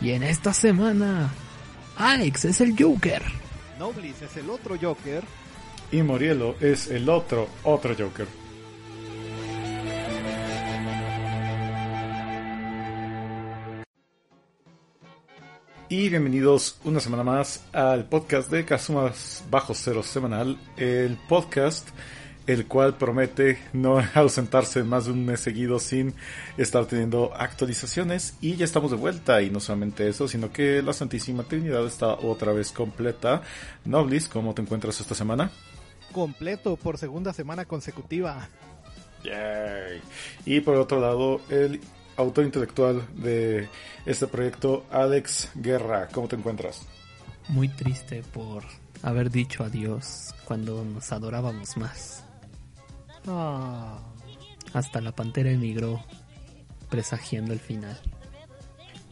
[0.00, 1.32] Y en esta semana,
[1.96, 3.20] Alex es el Joker.
[3.80, 5.24] Noblis es el otro Joker.
[5.90, 8.28] Y Morielo es el otro, otro Joker.
[15.88, 21.88] Y bienvenidos una semana más al podcast de Kazumas Bajo Cero Semanal, el podcast
[22.48, 26.14] el cual promete no ausentarse más de un mes seguido sin
[26.56, 30.94] estar teniendo actualizaciones y ya estamos de vuelta y no solamente eso, sino que la
[30.94, 33.42] Santísima Trinidad está otra vez completa.
[33.84, 35.50] Noblis, ¿cómo te encuentras esta semana?
[36.10, 38.48] Completo por segunda semana consecutiva.
[39.24, 40.00] Yay.
[40.46, 41.82] Y por otro lado, el
[42.16, 43.68] autor intelectual de
[44.06, 46.86] este proyecto, Alex Guerra, ¿cómo te encuentras?
[47.48, 48.64] Muy triste por
[49.02, 52.24] haber dicho adiós cuando nos adorábamos más.
[53.26, 53.98] Ah,
[54.72, 56.02] Hasta la pantera emigró,
[56.90, 57.98] presagiando el final.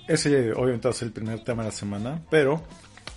[0.06, 2.62] Ese obviamente va a ser el primer tema de la semana, pero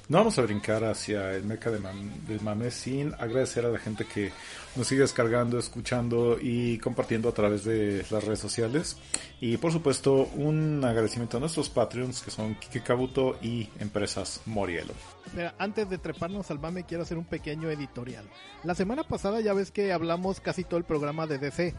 [0.07, 3.77] no vamos a brincar hacia el meca de man- del mame sin agradecer a la
[3.77, 4.31] gente que
[4.75, 8.97] nos sigue descargando, escuchando y compartiendo a través de las redes sociales.
[9.41, 14.93] Y por supuesto, un agradecimiento a nuestros Patreons que son Kike Kabuto y Empresas Morielo.
[15.33, 18.25] mira, antes de treparnos al mame, quiero hacer un pequeño editorial.
[18.63, 21.75] La semana pasada ya ves que hablamos casi todo el programa de DC.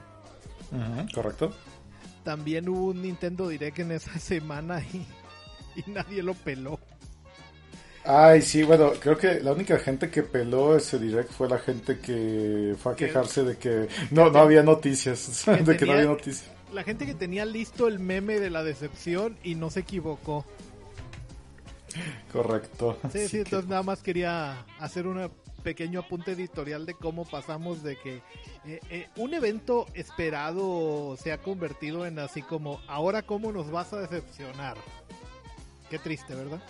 [0.73, 1.53] Ujú, ¿Correcto?
[2.25, 5.07] También hubo un Nintendo Direct en esa semana y,
[5.77, 6.79] y nadie lo peló.
[8.05, 11.99] Ay, sí, bueno, creo que la única gente que peló ese direct fue la gente
[11.99, 16.05] que fue a Que- quejarse de que no, no había noticias, de que no había
[16.07, 16.51] noticias.
[16.73, 20.47] La gente que tenía listo el meme de la decepción y no se equivocó.
[22.33, 22.97] Correcto.
[23.03, 25.31] Sí, Así sí, que- entonces nada más quería hacer un
[25.63, 28.23] pequeño apunte editorial de cómo pasamos de que
[28.65, 33.93] eh, eh, un evento esperado se ha convertido en así como, ahora cómo nos vas
[33.93, 34.77] a decepcionar.
[35.91, 36.63] Qué triste, ¿verdad?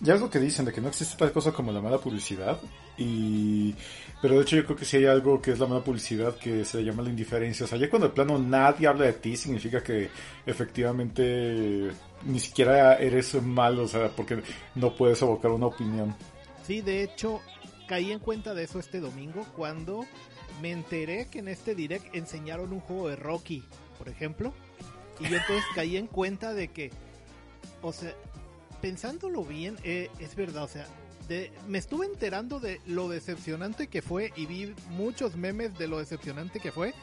[0.00, 2.60] Ya es lo que dicen, de que no existe tal cosa como la mala publicidad.
[2.98, 3.74] Y...
[4.20, 6.64] Pero de hecho yo creo que sí hay algo que es la mala publicidad que
[6.64, 7.64] se llama la indiferencia.
[7.64, 10.10] O sea, ya cuando de plano nadie habla de ti, significa que
[10.44, 11.90] efectivamente
[12.24, 14.42] ni siquiera eres malo, o sea, porque
[14.74, 16.14] no puedes evocar una opinión.
[16.66, 17.40] Sí, de hecho,
[17.86, 20.04] caí en cuenta de eso este domingo cuando
[20.60, 23.64] me enteré que en este direct enseñaron un juego de Rocky,
[23.98, 24.52] por ejemplo.
[25.20, 26.90] Y yo entonces caí en cuenta de que,
[27.82, 28.12] o sea,
[28.80, 30.86] pensándolo bien, eh, es verdad, o sea,
[31.28, 35.98] de- me estuve enterando de lo decepcionante que fue y vi muchos memes de lo
[35.98, 36.94] decepcionante que fue,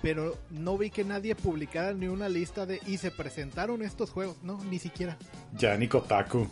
[0.00, 4.36] pero no vi que nadie publicara ni una lista de y se presentaron estos juegos,
[4.42, 5.18] no, ni siquiera
[5.56, 6.46] Ya, ni Kotaku.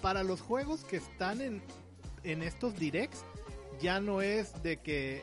[0.00, 1.60] para los juegos que están en,
[2.22, 3.24] en estos directs,
[3.80, 5.22] ya no es de que,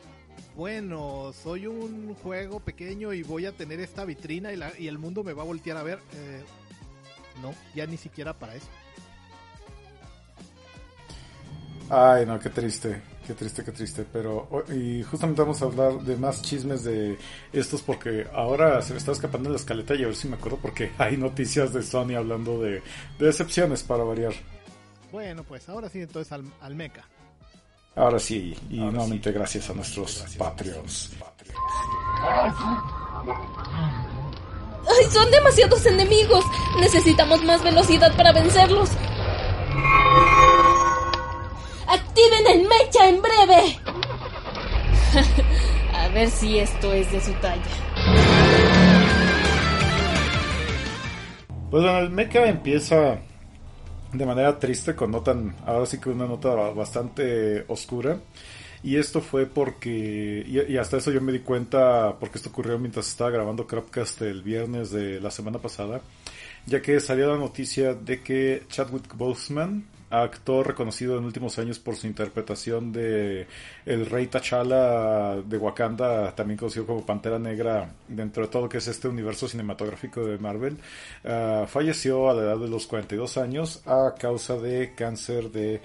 [0.57, 4.97] bueno, soy un juego pequeño y voy a tener esta vitrina y, la- y el
[4.97, 5.99] mundo me va a voltear a ver.
[6.13, 6.43] Eh,
[7.41, 8.68] no, ya ni siquiera para eso.
[11.90, 14.06] Ay, no, qué triste, qué triste, qué triste.
[14.12, 17.18] Pero, y justamente vamos a hablar de más chismes de
[17.53, 20.57] estos porque ahora se me está escapando la escaleta y a ver si me acuerdo
[20.62, 22.82] porque hay noticias de Sony hablando de,
[23.20, 24.34] de decepciones para variar.
[25.11, 27.05] Bueno, pues ahora sí, entonces al, al meca.
[27.96, 31.11] Ahora sí, y nuevamente gracias a nuestros Patreons.
[34.97, 36.45] ¡Ay, son demasiados enemigos!
[36.79, 38.89] Necesitamos más velocidad para vencerlos.
[41.87, 43.79] ¡Activen el mecha en breve!
[45.93, 47.61] A ver si esto es de su talla.
[51.71, 53.19] Pues bueno, el mecha empieza
[54.13, 58.17] de manera triste con nota, ahora sí que una nota bastante oscura.
[58.85, 62.78] Y esto fue porque, y, y, hasta eso yo me di cuenta, porque esto ocurrió
[62.78, 66.02] mientras estaba grabando Crapcast el viernes de la semana pasada,
[66.67, 71.96] ya que salió la noticia de que Chadwick Boseman, actor reconocido en últimos años por
[71.96, 73.47] su interpretación de
[73.87, 78.78] el rey T'Challa de Wakanda, también conocido como Pantera Negra dentro de todo lo que
[78.78, 80.78] es este universo cinematográfico de Marvel,
[81.23, 85.81] uh, falleció a la edad de los 42 años a causa de cáncer de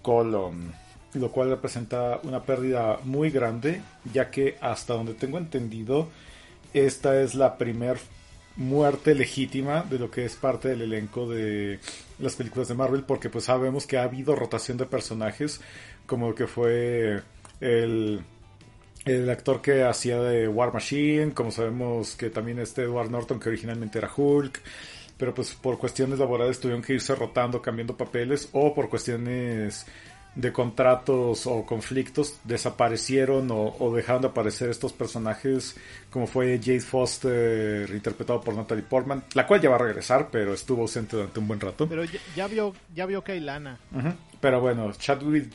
[0.00, 3.80] colon, lo cual representa una pérdida muy grande,
[4.12, 6.08] ya que hasta donde tengo entendido,
[6.74, 7.98] esta es la primer
[8.56, 11.78] muerte legítima de lo que es parte del elenco de
[12.18, 15.60] las películas de Marvel porque pues sabemos que ha habido rotación de personajes
[16.06, 17.22] como que fue
[17.60, 18.24] el
[19.04, 23.48] el actor que hacía de War Machine, como sabemos que también este Edward Norton que
[23.48, 24.60] originalmente era Hulk,
[25.16, 29.86] pero pues por cuestiones laborales tuvieron que irse rotando, cambiando papeles o por cuestiones
[30.36, 35.76] de contratos o conflictos desaparecieron o, o, dejaron de aparecer estos personajes
[36.10, 40.52] como fue Jade Foster interpretado por Natalie Portman la cual ya va a regresar pero
[40.52, 44.14] estuvo ausente durante un buen rato pero ya, ya vio ya vio Kailana uh -huh.
[44.40, 45.50] pero bueno Chadwick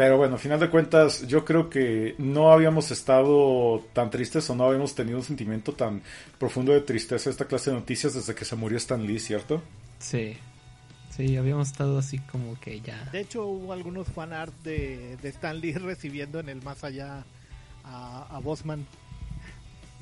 [0.00, 4.54] pero bueno, a final de cuentas, yo creo que no habíamos estado tan tristes o
[4.54, 6.00] no habíamos tenido un sentimiento tan
[6.38, 9.60] profundo de tristeza esta clase de noticias desde que se murió Stan Lee, ¿cierto?
[9.98, 10.38] Sí.
[11.20, 13.04] Sí, habíamos estado así como que ya.
[13.12, 17.26] De hecho, hubo algunos fanart de, de Stan Lee recibiendo en el más allá
[17.84, 18.86] a, a Bosman.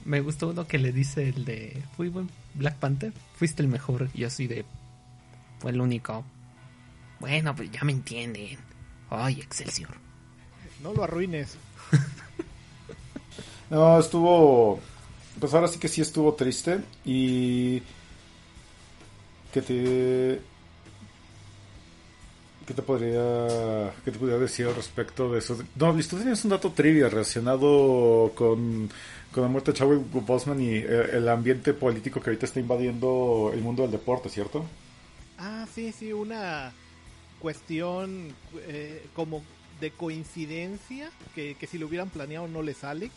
[0.05, 1.83] Me gustó uno que le dice el de.
[1.97, 4.09] Fui buen Black Panther, fuiste el mejor.
[4.15, 4.65] Y así de.
[5.59, 6.25] Fue el único.
[7.19, 8.57] Bueno, pues ya me entienden.
[9.11, 9.97] Ay, Excelsior.
[10.85, 11.59] No lo arruines.
[13.71, 14.79] no, estuvo.
[15.41, 16.79] Pues ahora sí que sí estuvo triste.
[17.05, 17.83] Y.
[19.53, 20.58] Que te.
[22.69, 25.57] ¿Qué te podría, qué te podría decir al respecto de eso?
[25.77, 28.91] No, tú tenías un dato trivia relacionado con,
[29.33, 33.53] con la muerte de Chadwick Boseman y eh, el ambiente político que ahorita está invadiendo
[33.55, 34.67] el mundo del deporte, ¿cierto?
[35.39, 36.75] Ah, sí, sí, una
[37.41, 38.35] cuestión
[38.67, 39.43] eh, como
[39.81, 43.11] de coincidencia que, que si lo hubieran planeado no le sale.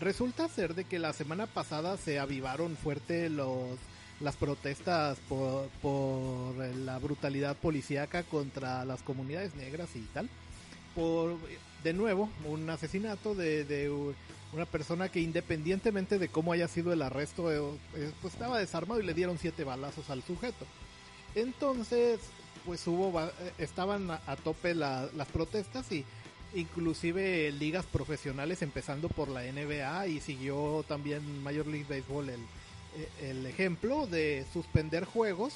[0.00, 3.76] Resulta ser de que la semana pasada se avivaron fuerte los
[4.20, 10.28] las protestas por, por la brutalidad policíaca contra las comunidades negras y tal.
[10.94, 11.36] Por,
[11.84, 13.90] de nuevo, un asesinato de, de
[14.52, 19.06] una persona que independientemente de cómo haya sido el arresto, eh, pues estaba desarmado y
[19.06, 20.66] le dieron siete balazos al sujeto.
[21.34, 22.18] Entonces,
[22.66, 23.20] pues hubo,
[23.58, 26.04] estaban a, a tope la, las protestas y
[26.54, 32.40] inclusive ligas profesionales empezando por la NBA y siguió también Major League Baseball el,
[33.22, 35.54] el ejemplo de suspender juegos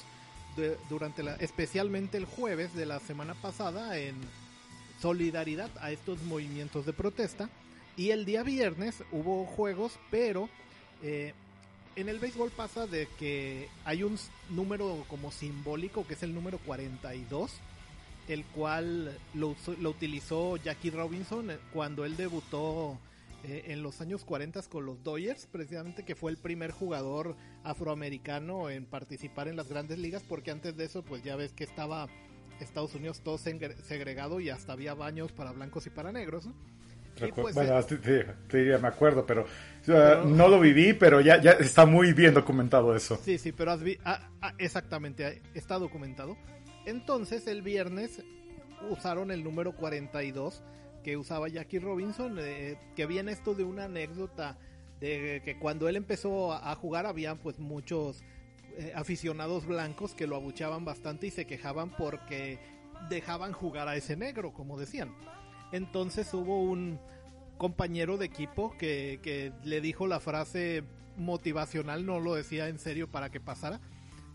[0.55, 4.15] de, durante la, especialmente el jueves de la semana pasada en
[5.01, 7.49] solidaridad a estos movimientos de protesta.
[7.97, 10.49] Y el día viernes hubo juegos pero
[11.03, 11.33] eh,
[11.95, 14.17] en el béisbol pasa de que hay un
[14.49, 17.51] número como simbólico que es el número 42
[18.27, 22.97] el cual lo, lo utilizó Jackie Robinson cuando él debutó
[23.43, 28.69] eh, en los años 40 con los Dodgers, precisamente que fue el primer jugador afroamericano
[28.69, 32.07] en participar en las grandes ligas, porque antes de eso, pues ya ves que estaba
[32.59, 36.45] Estados Unidos todo segregado y hasta había baños para blancos y para negros.
[36.45, 36.53] ¿no?
[37.35, 39.45] Pues, bueno, sí, sí, me acuerdo, pero,
[39.85, 43.19] pero, no lo viví, pero ya, ya está muy bien documentado eso.
[43.23, 46.37] Sí, sí, pero has vi ah, ah, exactamente, está documentado.
[46.85, 48.23] Entonces el viernes
[48.89, 50.63] usaron el número 42
[51.03, 54.57] que usaba Jackie Robinson, eh, que viene esto de una anécdota
[54.99, 58.23] de que cuando él empezó a, jugar había pues muchos
[58.77, 62.59] eh, aficionados blancos que lo abuchaban bastante y se quejaban porque
[63.09, 65.13] dejaban jugar a ese negro, como decían.
[65.71, 66.99] Entonces hubo un
[67.57, 70.83] compañero de equipo que, que le dijo la frase
[71.17, 73.81] motivacional, no lo decía en serio para que pasara,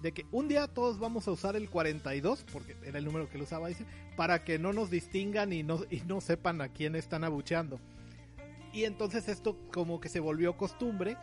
[0.02, 3.38] de que un día todos vamos a usar el 42, porque era el número que
[3.38, 3.84] lo usaba, dice,
[4.16, 7.80] para que no nos distingan y no, y no sepan a quién están abucheando.
[8.72, 11.16] Y entonces esto como que se volvió costumbre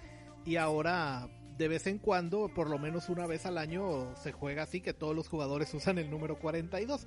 [0.46, 4.64] y ahora de vez en cuando, por lo menos una vez al año, se juega
[4.64, 7.06] así que todos los jugadores usan el número 42.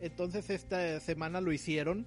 [0.00, 2.06] Entonces esta semana lo hicieron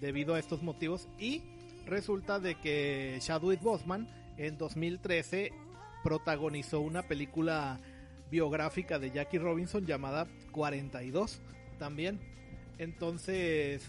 [0.00, 1.42] debido a estos motivos y
[1.86, 5.52] resulta de que Chadwick Boseman en 2013
[6.02, 7.80] protagonizó una película
[8.30, 11.40] biográfica de Jackie Robinson llamada 42
[11.78, 12.20] también.
[12.78, 13.82] Entonces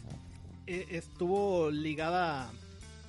[0.68, 2.52] e, estuvo ligada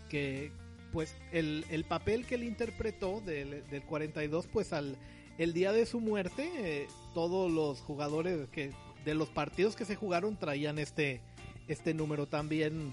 [0.08, 0.52] que
[0.92, 4.96] pues el, el, papel que él interpretó del, del 42 pues al
[5.38, 8.72] el día de su muerte eh, todos los jugadores que
[9.06, 11.22] de los partidos que se jugaron traían este
[11.66, 12.92] este número también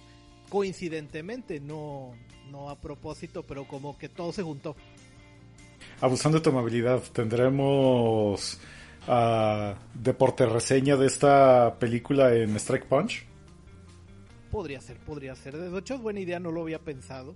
[0.49, 2.13] coincidentemente, no,
[2.51, 4.75] no a propósito, pero como que todo se juntó.
[6.01, 8.59] Abusando de tu amabilidad, tendremos
[9.07, 13.25] uh, deporte reseña de esta película en Strike Punch.
[14.49, 15.57] Podría ser, podría ser.
[15.57, 17.35] De hecho, es buena idea, no lo había pensado.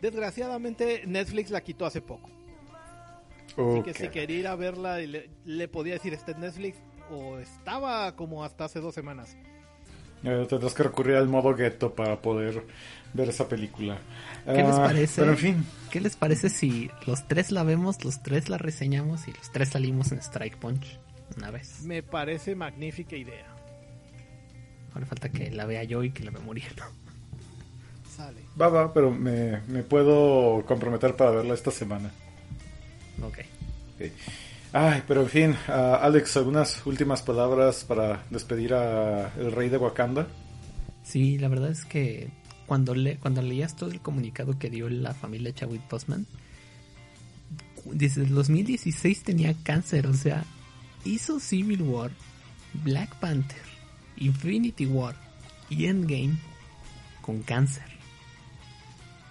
[0.00, 2.30] Desgraciadamente, Netflix la quitó hace poco.
[3.56, 6.78] Así que si quería ir a verla, le, le podía decir, ¿está en Netflix?
[7.10, 9.36] O estaba como hasta hace dos semanas.
[10.24, 12.62] Eh, tendrás que recurrir al modo gueto para poder
[13.12, 13.98] ver esa película.
[14.44, 15.20] ¿Qué les Ah, parece?
[15.20, 19.28] Pero en fin, ¿Qué les parece si los tres la vemos, los tres la reseñamos
[19.28, 20.98] y los tres salimos en Strike Punch
[21.36, 21.82] una vez?
[21.82, 23.46] Me parece magnífica idea.
[24.94, 26.72] Ahora falta que la vea yo y que la vea Muriel.
[28.16, 28.40] Sale.
[28.60, 32.10] va, va, pero me, me puedo comprometer para verla esta semana.
[33.22, 33.38] Ok.
[33.96, 34.10] Ok.
[34.76, 40.26] Ay, pero en fin, Alex, algunas últimas palabras para despedir a el rey de Wakanda.
[41.04, 42.28] Sí, la verdad es que
[42.66, 46.26] cuando, le, cuando leías todo el comunicado que dio la familia Chadwick Boseman,
[47.84, 50.44] desde el 2016 tenía cáncer, o sea,
[51.04, 52.10] hizo Civil War,
[52.82, 53.62] Black Panther,
[54.16, 55.14] Infinity War
[55.70, 56.36] y Endgame
[57.22, 57.84] con cáncer.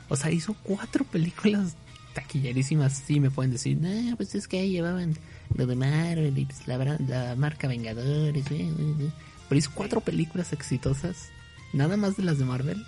[0.08, 1.76] O sea, hizo cuatro películas
[2.14, 2.94] taquillerísimas.
[3.06, 5.16] Sí, me pueden decir, no, pues es que llevaban
[5.56, 8.46] lo de Marvel y pues la, marca Vengadores.
[8.52, 9.12] eh, eh, eh".
[9.50, 11.30] Pero hizo cuatro películas exitosas,
[11.74, 12.84] nada más de las de Marvel,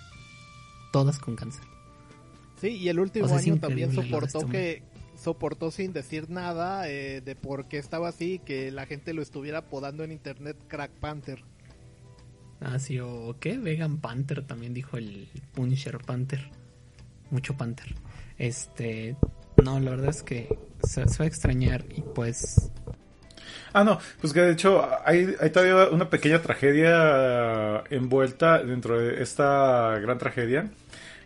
[0.92, 1.64] todas con cáncer.
[2.60, 4.84] Sí, y el último O sea, es año también soportó este que
[5.22, 9.60] soportó sin decir nada eh, de por qué estaba así, que la gente lo estuviera
[9.60, 11.44] apodando en internet Crack Panther.
[12.62, 16.50] Ah, sí, o qué, Vegan Panther también dijo el Punisher Panther.
[17.32, 17.94] Mucho Panther.
[18.38, 19.16] Este,
[19.64, 22.72] no, la verdad es que se, se va a extrañar y pues
[23.76, 29.22] Ah, no, pues que de hecho hay, hay todavía una pequeña tragedia envuelta dentro de
[29.22, 30.72] esta gran tragedia,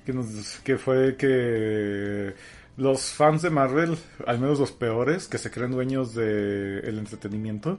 [0.03, 2.33] que, nos, que fue que
[2.75, 7.77] los fans de Marvel, al menos los peores, que se creen dueños del entretenimiento,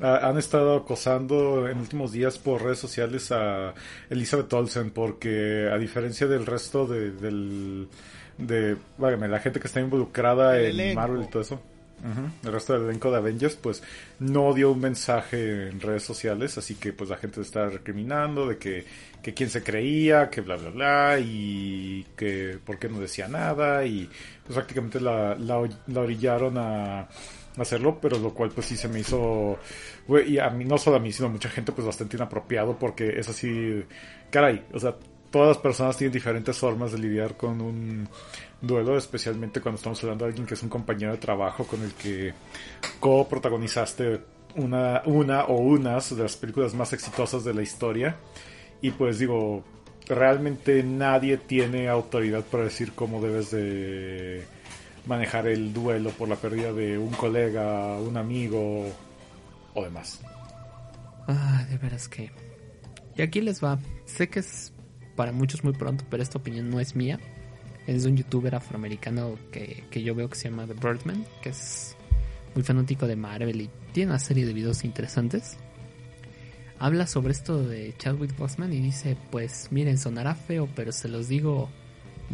[0.00, 3.74] ah, han estado acosando en últimos días por redes sociales a
[4.10, 7.88] Elizabeth Olsen, porque a diferencia del resto de, del,
[8.38, 11.00] de, váyame, la gente que está involucrada El en elenco.
[11.00, 11.60] Marvel y todo eso.
[12.44, 13.82] El resto del elenco de Avengers, pues
[14.18, 18.58] no dio un mensaje en redes sociales, así que pues la gente está recriminando de
[18.58, 18.84] que,
[19.22, 23.86] que quién se creía, que bla bla bla, y que por qué no decía nada,
[23.86, 24.10] y
[24.44, 27.08] pues prácticamente la, la, la orillaron a
[27.56, 29.58] hacerlo, pero lo cual pues sí se me hizo,
[30.26, 33.18] y a mí, no solo a mí, sino a mucha gente pues bastante inapropiado, porque
[33.18, 33.82] es así,
[34.30, 34.94] caray, o sea,
[35.34, 38.08] todas las personas tienen diferentes formas de lidiar con un
[38.62, 41.92] duelo, especialmente cuando estamos hablando de alguien que es un compañero de trabajo con el
[41.94, 42.32] que
[43.00, 44.20] co-protagonizaste
[44.54, 48.14] una, una o unas de las películas más exitosas de la historia.
[48.80, 49.64] Y pues digo,
[50.06, 54.44] realmente nadie tiene autoridad para decir cómo debes de
[55.04, 58.86] manejar el duelo por la pérdida de un colega, un amigo
[59.74, 60.20] o demás.
[61.26, 62.30] Ah, de veras que.
[63.16, 63.80] Y aquí les va.
[64.04, 64.73] Sé que es
[65.16, 67.18] para muchos muy pronto, pero esta opinión no es mía.
[67.86, 71.50] Es de un youtuber afroamericano que, que yo veo que se llama The Birdman, que
[71.50, 71.96] es
[72.54, 75.58] muy fanático de Marvel y tiene una serie de videos interesantes.
[76.78, 81.28] Habla sobre esto de Chadwick Boseman y dice, pues miren, sonará feo, pero se los
[81.28, 81.68] digo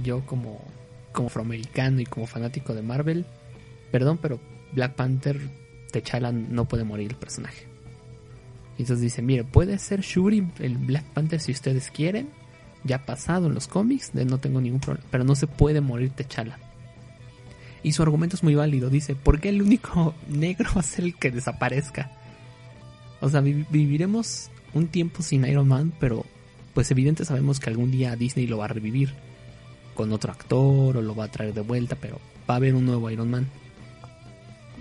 [0.03, 0.65] yo como,
[1.13, 3.27] como afroamericano y como fanático de Marvel.
[3.91, 4.41] Perdón, pero
[4.73, 5.39] Black Panther,
[5.93, 7.67] T'Challa no puede morir el personaje.
[8.79, 12.31] Entonces dice, mire, puede ser Shuri el Black Panther si ustedes quieren.
[12.85, 15.07] Ya pasado en los cómics, no tengo ningún problema.
[15.11, 16.59] Pero no se puede morir T'Challa.
[17.83, 18.91] Y su argumento es muy válido.
[18.91, 22.11] Dice, ¿por qué el único negro va a ser el que desaparezca?
[23.21, 26.25] O sea, vi- viviremos un tiempo sin Iron Man, pero
[26.75, 29.15] pues evidente sabemos que algún día Disney lo va a revivir.
[29.95, 32.19] Con otro actor o lo va a traer de vuelta, pero
[32.49, 33.47] va a haber un nuevo Iron Man.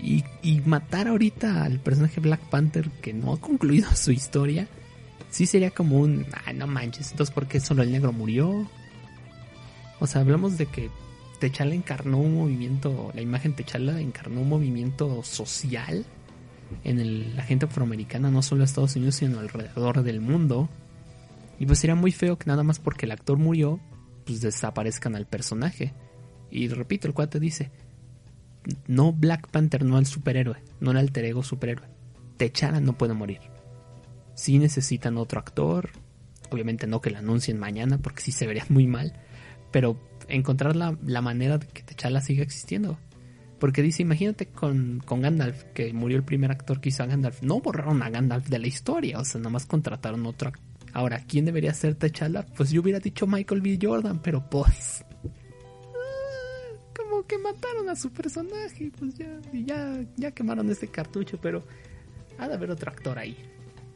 [0.02, 4.66] Y, y matar ahorita al personaje Black Panther que no ha concluido su historia,
[5.30, 8.68] sí sería como un, ah, no manches, entonces ¿por qué solo el negro murió?
[10.00, 10.90] O sea, hablamos de que
[11.40, 16.04] T'Challa encarnó un movimiento, la imagen T'Challa encarnó un movimiento social
[16.84, 20.68] en la gente afroamericana, no solo Estados Unidos, sino alrededor del mundo.
[21.58, 23.80] Y pues sería muy feo que nada más porque el actor murió,
[24.24, 25.92] pues desaparezcan al personaje.
[26.50, 27.70] Y repito, el cuate dice,
[28.86, 31.88] no Black Panther, no el superhéroe, no el alter ego superhéroe.
[32.36, 33.40] T'Challa no puede morir.
[34.34, 35.90] Sí necesitan otro actor,
[36.50, 39.12] obviamente no que lo anuncien mañana porque sí se vería muy mal,
[39.70, 42.98] pero encontrar la, la manera de que T'Challa siga existiendo.
[43.58, 47.42] Porque dice, imagínate con, con Gandalf, que murió el primer actor que hizo a Gandalf.
[47.42, 50.58] No borraron a Gandalf de la historia, o sea, nada más contrataron otro, ac-
[50.92, 52.46] Ahora, ¿quién debería ser T'Challa?
[52.56, 53.78] Pues yo hubiera dicho Michael B.
[53.80, 55.04] Jordan, pero pues...
[56.96, 61.62] Como que mataron a su personaje, pues ya, ya, ya quemaron este cartucho, pero
[62.38, 63.36] ha de haber otro actor ahí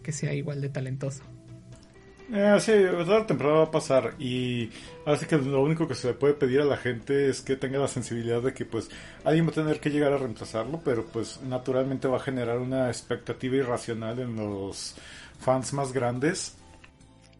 [0.04, 1.24] que sea igual de talentoso.
[2.32, 2.72] Eh, sí,
[3.06, 4.70] la temporada va a pasar y
[5.04, 7.78] así que lo único que se le puede pedir a la gente es que tenga
[7.78, 8.88] la sensibilidad de que pues
[9.24, 12.88] alguien va a tener que llegar a reemplazarlo, pero pues naturalmente va a generar una
[12.88, 14.94] expectativa irracional en los
[15.38, 16.56] fans más grandes.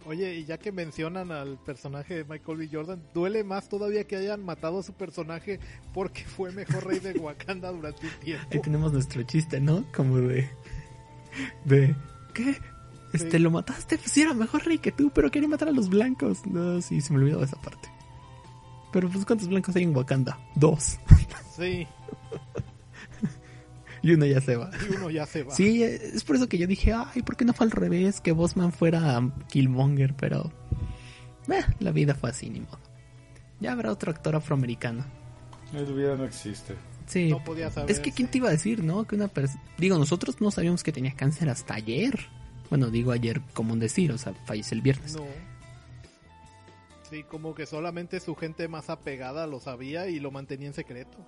[0.07, 2.69] Oye, y ya que mencionan al personaje de Michael B.
[2.71, 5.61] Jordan, duele más todavía que hayan matado a su personaje
[5.95, 8.61] porque fue mejor rey de Wakanda durante un Ahí tiempo.
[8.63, 9.83] tenemos nuestro chiste, ¿no?
[9.97, 10.47] Como de...
[11.65, 11.97] De...
[12.35, 12.59] ¿Qué?
[13.13, 13.39] Este, Sí.
[13.39, 16.45] lo mataste, pues sí, era mejor rey que tú, pero quería matar a los blancos.
[16.47, 17.89] No, sí, se me olvidó esa parte.
[18.93, 20.37] Pero pues, ¿cuántos blancos hay en Wakanda?
[20.57, 20.99] Dos.
[21.57, 21.87] Sí,
[24.03, 24.71] y uno ya se va.
[24.91, 25.55] y uno ya se va.
[25.55, 28.21] Sí, es por eso que yo dije, ay, ¿por qué no fue al revés?
[28.21, 30.53] Que Bosman fuera Killmonger, pero...
[31.49, 32.79] eh, la vida fue así, ni modo.
[33.61, 35.05] Ya habrá otro actor afroamericano.
[35.73, 36.75] El vida no existe.
[37.07, 37.29] Sí.
[37.29, 37.91] No podía saber.
[37.91, 39.05] Es que quién te iba a decir, ¿no?
[39.05, 39.63] Que una persona...
[39.79, 42.19] Digo, nosotros no sabíamos que tenía cáncer hasta ayer.
[42.71, 45.15] Bueno, digo ayer como un decir, o sea, falleció el viernes.
[45.15, 45.25] No.
[47.11, 51.19] Sí, como que solamente su gente más apegada lo sabía y lo mantenía en secreto.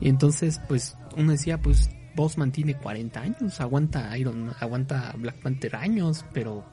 [0.00, 5.76] Y entonces, pues, uno decía, pues, Bosman tiene 40 años, aguanta Iron, aguanta Black Panther
[5.76, 6.64] años, pero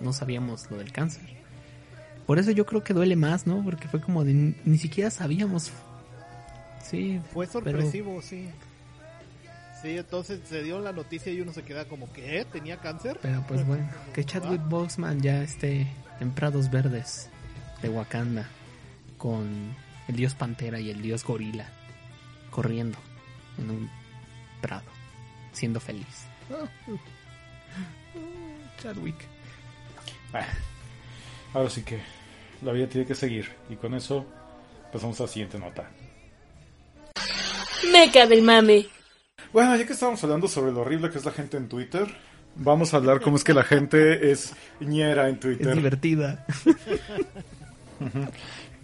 [0.00, 1.22] no sabíamos lo del cáncer.
[2.26, 3.62] Por eso yo creo que duele más, ¿no?
[3.62, 5.70] Porque fue como de ni, ni siquiera sabíamos.
[6.88, 8.48] Sí, Fue sorpresivo, sí.
[9.82, 12.44] Sí, entonces se dio la noticia y uno se queda como que, ¿eh?
[12.44, 13.18] ¿Tenía cáncer?
[13.20, 15.86] pero pues bueno, que Chadwick Boseman ya esté
[16.20, 17.28] en prados verdes
[17.82, 18.48] de Wakanda
[19.18, 19.74] con
[20.08, 21.68] el dios pantera y el dios gorila
[22.50, 22.98] corriendo
[23.58, 23.90] en un
[24.62, 24.86] prado,
[25.52, 26.26] siendo feliz.
[28.82, 29.16] Chadwick.
[30.32, 30.46] Ah,
[31.52, 32.00] ahora sí que
[32.62, 33.50] la vida tiene que seguir.
[33.68, 34.24] Y con eso
[34.92, 35.90] pasamos a la siguiente nota.
[37.92, 38.86] Meca del mame.
[39.52, 42.06] Bueno, ya que estamos hablando sobre lo horrible que es la gente en Twitter,
[42.56, 45.74] vamos a hablar cómo es que la gente es ñera en Es Twitter.
[45.74, 46.44] divertida.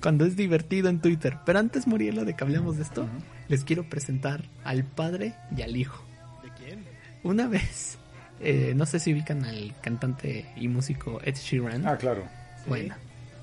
[0.01, 1.37] Cuando es divertido en Twitter.
[1.45, 3.07] Pero antes, Murielo, de que hablemos de esto,
[3.49, 6.03] les quiero presentar al padre y al hijo.
[6.43, 6.85] ¿De quién?
[7.23, 7.99] Una vez,
[8.41, 11.87] eh, no sé si ubican al cantante y músico Ed Sheeran.
[11.87, 12.25] Ah, claro.
[12.67, 12.95] Bueno,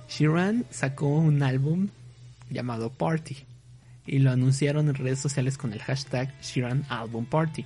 [0.09, 1.89] Sheeran sacó un álbum
[2.49, 3.37] llamado Party
[4.09, 7.63] y lo anunciaron en redes sociales con el hashtag Sheeran Album Party.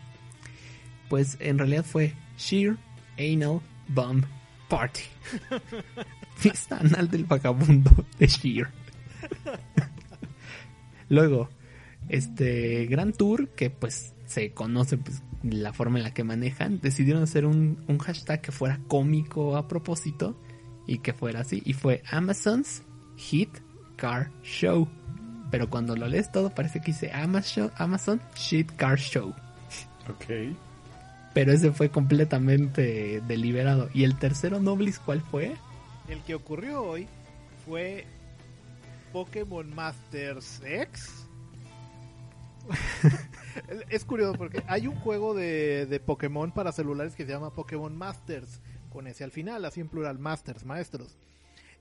[1.09, 2.75] Pues en realidad fue Sheer
[3.17, 4.23] Anal Bum
[4.67, 5.03] Party.
[6.35, 8.67] Fiesta anal del vagabundo de Sheer.
[11.09, 11.49] Luego,
[12.09, 17.23] este gran tour que pues se conoce pues, la forma en la que manejan, decidieron
[17.23, 20.37] hacer un, un hashtag que fuera cómico a propósito
[20.87, 21.61] y que fuera así.
[21.65, 22.83] Y fue Amazon's
[23.15, 23.59] Hit
[23.95, 24.89] Car Show.
[25.53, 29.35] Pero cuando lo lees todo parece que dice Amazon, Amazon Shit Car Show.
[30.09, 30.55] Ok.
[31.31, 33.87] Pero ese fue completamente deliberado.
[33.93, 35.55] ¿Y el tercero Noblis cuál fue?
[36.07, 37.07] El que ocurrió hoy
[37.67, 38.07] fue
[39.11, 41.27] Pokémon Masters X.
[43.91, 47.95] es curioso porque hay un juego de, de Pokémon para celulares que se llama Pokémon
[47.95, 48.59] Masters,
[48.91, 51.15] con ese al final, así en plural, Masters, maestros.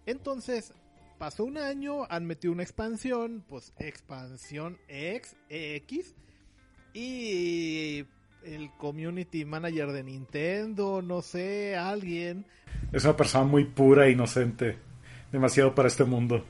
[0.05, 0.75] Entonces,
[1.19, 6.15] pasó un año, han metido una expansión, pues expansión X, EX,
[6.95, 8.05] y
[8.45, 12.45] el community manager de Nintendo, no sé, alguien,
[12.93, 14.79] Es una persona muy pura e inocente.
[15.31, 16.45] Demasiado para este mundo.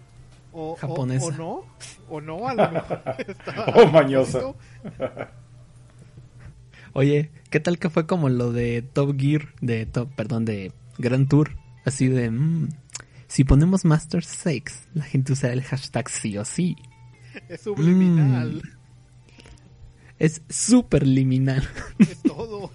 [0.53, 1.27] O, Japonesa.
[1.27, 1.64] O, no,
[2.09, 3.03] o no, a lo mejor
[3.75, 4.40] O mañosa.
[6.94, 11.27] Oye, ¿qué tal que fue como lo de Top Gear, de Top, perdón, de Grand
[11.29, 11.57] Tour?
[11.87, 12.68] Así de, mm,
[13.33, 16.77] si ponemos Master 6, la gente usará el hashtag sí o sí.
[17.49, 18.83] Es subliminal, Mm.
[20.18, 21.66] Es súper liminal.
[21.99, 22.71] es todo.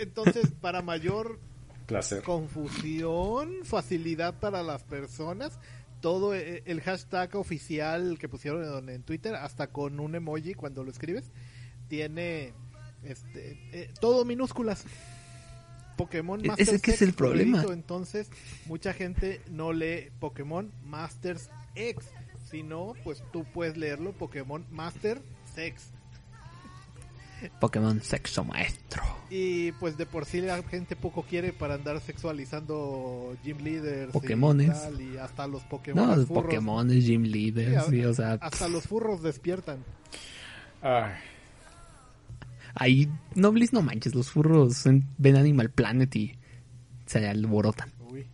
[0.00, 1.40] Entonces, para mayor
[1.86, 2.22] Placer.
[2.22, 5.58] confusión, facilidad para las personas,
[6.00, 10.90] todo e- el hashtag oficial que pusieron en Twitter, hasta con un emoji cuando lo
[10.90, 11.32] escribes,
[11.88, 12.54] tiene
[13.02, 14.84] este eh, todo minúsculas.
[15.96, 17.64] Pokémon E- Masters ese que es X el problema.
[17.72, 18.28] entonces
[18.66, 22.06] mucha gente no lee Pokémon Masters X,
[22.50, 25.22] sino pues tú puedes leerlo Pokémon Master
[25.54, 25.90] Sex.
[27.60, 29.02] Pokémon Sexo Maestro.
[29.28, 34.68] Y pues de por sí la gente poco quiere para andar sexualizando gym leaders Pokémones.
[34.68, 38.14] y, tal, y hasta los Pokémon No, los furros, Pokémon, Gym Leader, Sí, sí, o
[38.14, 39.84] sea, hasta los furros despiertan.
[40.80, 41.12] Ay,
[42.74, 46.38] ahí, Noblis, no manches, los furros en- ven Animal Planet y
[47.06, 47.90] se alborotan.
[48.10, 48.26] Uy,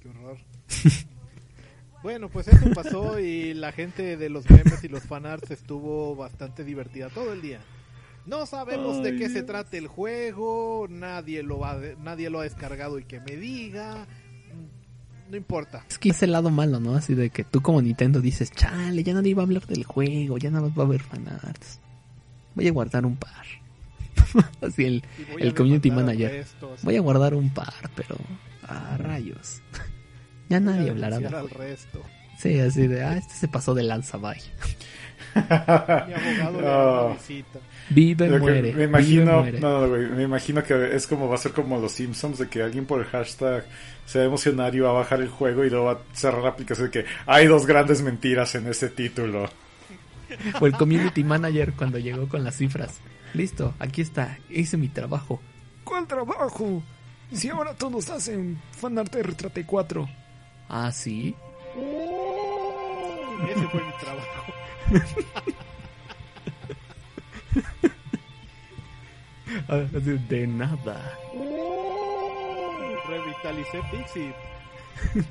[0.00, 0.38] qué horror.
[2.02, 6.64] bueno, pues eso pasó y la gente de los memes y los fanarts estuvo bastante
[6.64, 7.60] divertida todo el día.
[8.26, 12.98] No sabemos de qué se trata el juego, nadie lo va, nadie lo ha descargado
[12.98, 14.06] y que me diga.
[15.30, 15.84] No importa.
[15.88, 16.96] Es que es el lado malo, ¿no?
[16.96, 20.38] Así de que tú como Nintendo dices, chale, ya nadie va a hablar del juego,
[20.38, 21.80] ya nada más va a haber fanarts.
[22.54, 23.46] Voy a guardar un par.
[24.60, 26.30] Así el, Y voy a el community manager.
[26.30, 26.76] resto.
[26.82, 28.16] Voy a guardar un par, pero...
[28.62, 29.62] Ah, rayos.
[30.48, 32.02] ya a nadie hablará denunciar al resto.
[32.38, 34.40] Sí, así de, ah, este se pasó de lanza, bye.
[35.34, 37.58] Mi abogado una visita.
[37.90, 38.62] Vive, muere.
[38.62, 39.60] me vive, imagino, muere.
[39.60, 42.48] no, no, güey, me imagino que es como va a ser como los Simpsons de
[42.48, 43.64] que alguien por el hashtag
[44.06, 46.42] se va a emocionar y va a bajar el juego y luego va a cerrar
[46.42, 49.48] la aplicación de que hay dos grandes mentiras en ese título.
[50.60, 53.00] O el community manager cuando llegó con las cifras.
[53.34, 55.40] Listo, aquí está, hice mi trabajo.
[55.84, 56.82] ¿Cuál trabajo?
[57.32, 60.08] Si ahora todos hacen fanart de Retrate 4.
[60.68, 61.34] Ah, sí.
[63.48, 64.52] Ese fue mi trabajo.
[69.68, 69.78] Ah,
[70.28, 71.12] De nada.
[73.08, 74.32] Revitalicé Pixie.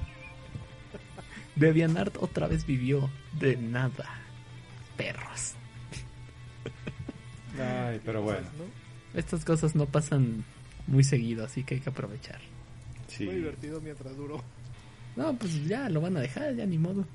[1.56, 3.10] DeviantArt otra vez vivió.
[3.34, 4.10] De nada.
[4.98, 5.56] Perros.
[7.60, 9.20] Ay, pero bueno, ¿no?
[9.20, 10.44] Estas cosas no pasan
[10.88, 12.40] muy seguido, así que hay que aprovechar.
[13.08, 13.26] sí.
[13.26, 14.44] Fue divertido mientras duró.
[15.16, 17.06] No, pues ya lo van a dejar, ya ni modo.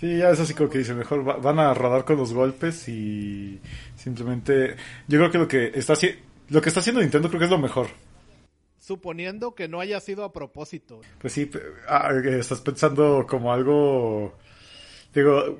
[0.00, 2.88] Sí, ya es así como que dice, mejor va- van a rodar con los golpes
[2.88, 3.60] y
[3.96, 4.76] simplemente...
[5.08, 5.94] Yo creo que lo que está,
[6.50, 7.88] lo que está haciendo Nintendo creo que es lo mejor.
[8.78, 11.00] Suponiendo que no haya sido a propósito.
[11.20, 11.50] Pues sí,
[11.88, 14.38] ah, estás pensando como algo...
[15.12, 15.58] Digo,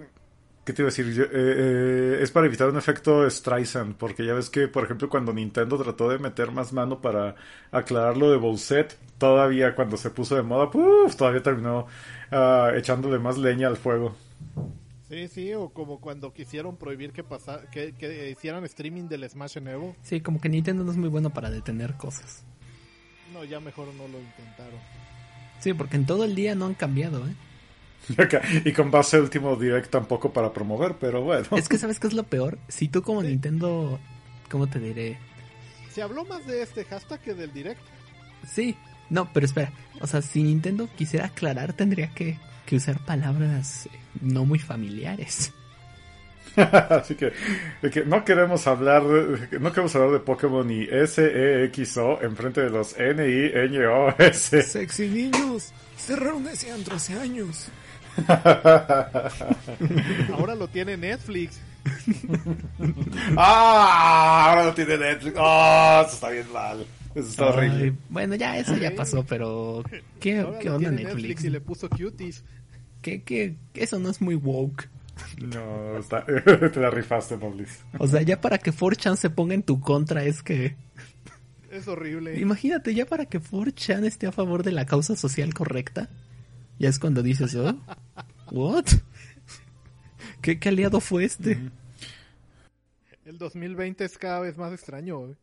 [0.69, 1.11] ¿qué te iba a decir?
[1.15, 5.09] Yo- eh, eh, es para evitar un efecto Streisand, porque ya ves que, por ejemplo,
[5.09, 7.37] cuando Nintendo trató de meter más mano para
[7.73, 11.17] aclarar lo de Bowsette, todavía cuando se puso de moda, ¡puf!
[11.17, 11.87] todavía terminó
[12.31, 14.15] ah, echándole más leña al fuego.
[15.09, 19.57] Sí, sí, o como cuando quisieron prohibir que, pasa, que, que hicieran streaming del Smash
[19.57, 19.97] en Evo.
[20.03, 22.45] Sí, como que Nintendo no es muy bueno para detener cosas.
[23.33, 24.79] No, ya mejor no lo intentaron.
[25.61, 27.33] Sí, porque en todo el día no han cambiado, ¿eh?
[28.65, 31.47] y con base al último direct tampoco para promover, pero bueno.
[31.57, 32.59] Es que sabes qué es lo peor.
[32.69, 33.99] Si tú como Nintendo,
[34.51, 35.19] ¿cómo te diré?
[35.93, 37.81] Se habló más de este hashtag que del direct.
[38.47, 38.77] Sí,
[39.11, 39.73] no, pero espera.
[40.01, 43.91] O sea, si Nintendo quisiera aclarar, tendría que, que usar palabras eh,
[44.21, 45.53] no muy familiares.
[46.91, 47.33] Así que,
[48.07, 52.63] no queremos hablar de, no queremos hablar de Pokémon ni S, E, X, O enfrente
[52.63, 54.63] de los N, I, N, O, S.
[54.63, 57.69] Sexy niños, cerraron ese antro hace años.
[60.33, 61.61] Ahora lo tiene Netflix.
[63.37, 64.47] ¡Ah!
[64.51, 65.37] Ahora no tiene Netflix.
[65.39, 66.05] ¡Ah!
[66.07, 66.87] eso está bien mal.
[67.15, 67.85] Eso está horrible.
[67.85, 69.83] Ay, bueno, ya eso ya pasó, pero
[70.21, 71.45] ¿qué, Ahora qué lo onda tiene Netflix?
[71.45, 72.45] y le puso cuties.
[73.03, 74.89] ¿Qué, qué, eso no es muy woke.
[75.39, 77.81] No, está, te la rifaste, Noblis.
[77.99, 80.77] O sea, ya para que 4chan se ponga en tu contra es que...
[81.71, 82.39] Es horrible.
[82.41, 86.09] Imagínate, ya para que 4chan esté a favor de la causa social correcta.
[86.79, 87.77] Ya es cuando dices, ¿oh?
[88.51, 88.87] ¿What?
[90.41, 91.59] ¿Qué, qué aliado fue este?
[93.25, 95.19] El 2020 es cada vez más extraño.
[95.19, 95.37] güey.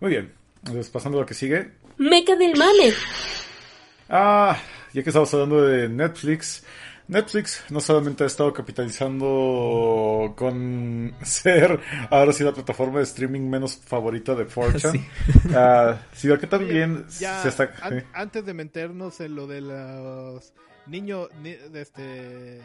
[0.00, 0.32] Muy bien.
[0.58, 1.72] Entonces, pasando a lo que sigue.
[1.96, 2.92] Meca del mame.
[4.08, 4.60] Ah,
[4.92, 6.64] ya que estamos hablando de Netflix,
[7.08, 13.76] Netflix no solamente ha estado capitalizando con ser ahora sí la plataforma de streaming menos
[13.76, 15.06] favorita de 4chan, Sí.
[15.54, 17.72] ah, sino que también Ya, se está...
[17.82, 20.52] an- antes de meternos en lo de los
[20.86, 22.60] niños ni- de este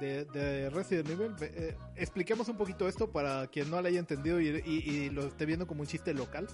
[0.00, 4.40] de, de Resident Evil, eh, expliquemos un poquito esto para quien no lo haya entendido
[4.40, 6.48] y, y- y lo esté viendo como un chiste local.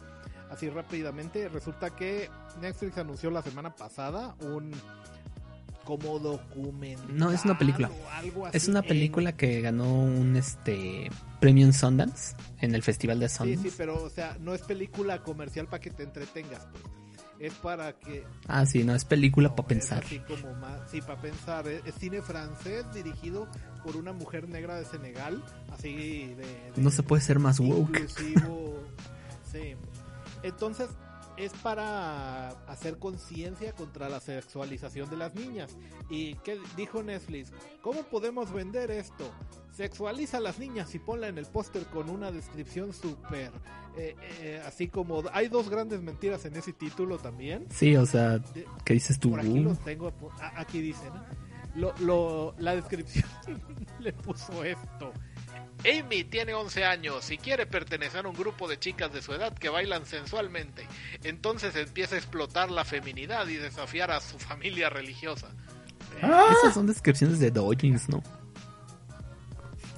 [0.51, 2.29] Así rápidamente, resulta que
[2.61, 4.71] Netflix anunció la semana pasada un
[5.89, 7.17] como documental.
[7.17, 7.91] No, es una película.
[8.53, 13.31] Es una en- película que ganó un este premio en Sundance, en el festival de
[13.31, 13.71] Sí, Sundance.
[13.71, 16.85] sí, pero o sea, no es película comercial para que te entretengas, pues.
[17.41, 20.05] Es para que Ah, sí, no, es película No, para pensar.
[20.05, 21.67] así como más, sí, para pensar.
[21.69, 23.49] Es, es cine francés dirigido
[23.83, 26.37] por una mujer negra de Senegal, así de...
[26.75, 27.97] de- No se puede ser más woke.
[28.01, 28.83] Inclusivo,
[29.53, 29.75] sí.
[30.43, 30.89] Entonces,
[31.39, 35.77] es para hacer conciencia contra la sexualización de las niñas.
[36.11, 37.53] ¿Y qué dijo Netflix?
[37.83, 39.31] ¿Cómo podemos vender esto?
[39.71, 43.53] Sexualiza a las niñas y ponla en el póster con una descripción súper...
[43.97, 45.23] eh, eh, así como...
[45.33, 47.67] Hay dos grandes mentiras en ese título también.
[47.71, 48.41] Sí, o sea,
[48.85, 49.31] ¿qué dices tú?
[49.31, 50.13] Por aquí los tengo.
[50.57, 51.13] Aquí dicen.
[51.75, 53.29] Lo, lo, la descripción
[54.01, 55.13] le puso esto.
[55.85, 59.53] Amy tiene 11 años y quiere pertenecer a un grupo de chicas de su edad
[59.53, 60.87] que bailan sensualmente.
[61.23, 65.49] Entonces empieza a explotar la feminidad y desafiar a su familia religiosa.
[66.23, 66.49] Ah.
[66.59, 68.23] Esas son descripciones de Dojins, ¿no?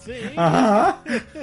[0.04, 1.02] Sí, Ajá.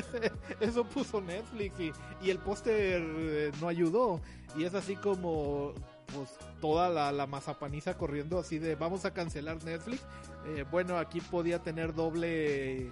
[0.60, 4.21] eso puso Netflix y, y el póster eh, no ayudó.
[4.56, 5.73] Y es así como
[6.13, 6.30] pues
[6.62, 10.01] toda la, la mazapaniza corriendo así de vamos a cancelar Netflix.
[10.47, 12.91] Eh, bueno, aquí podía tener doble eh,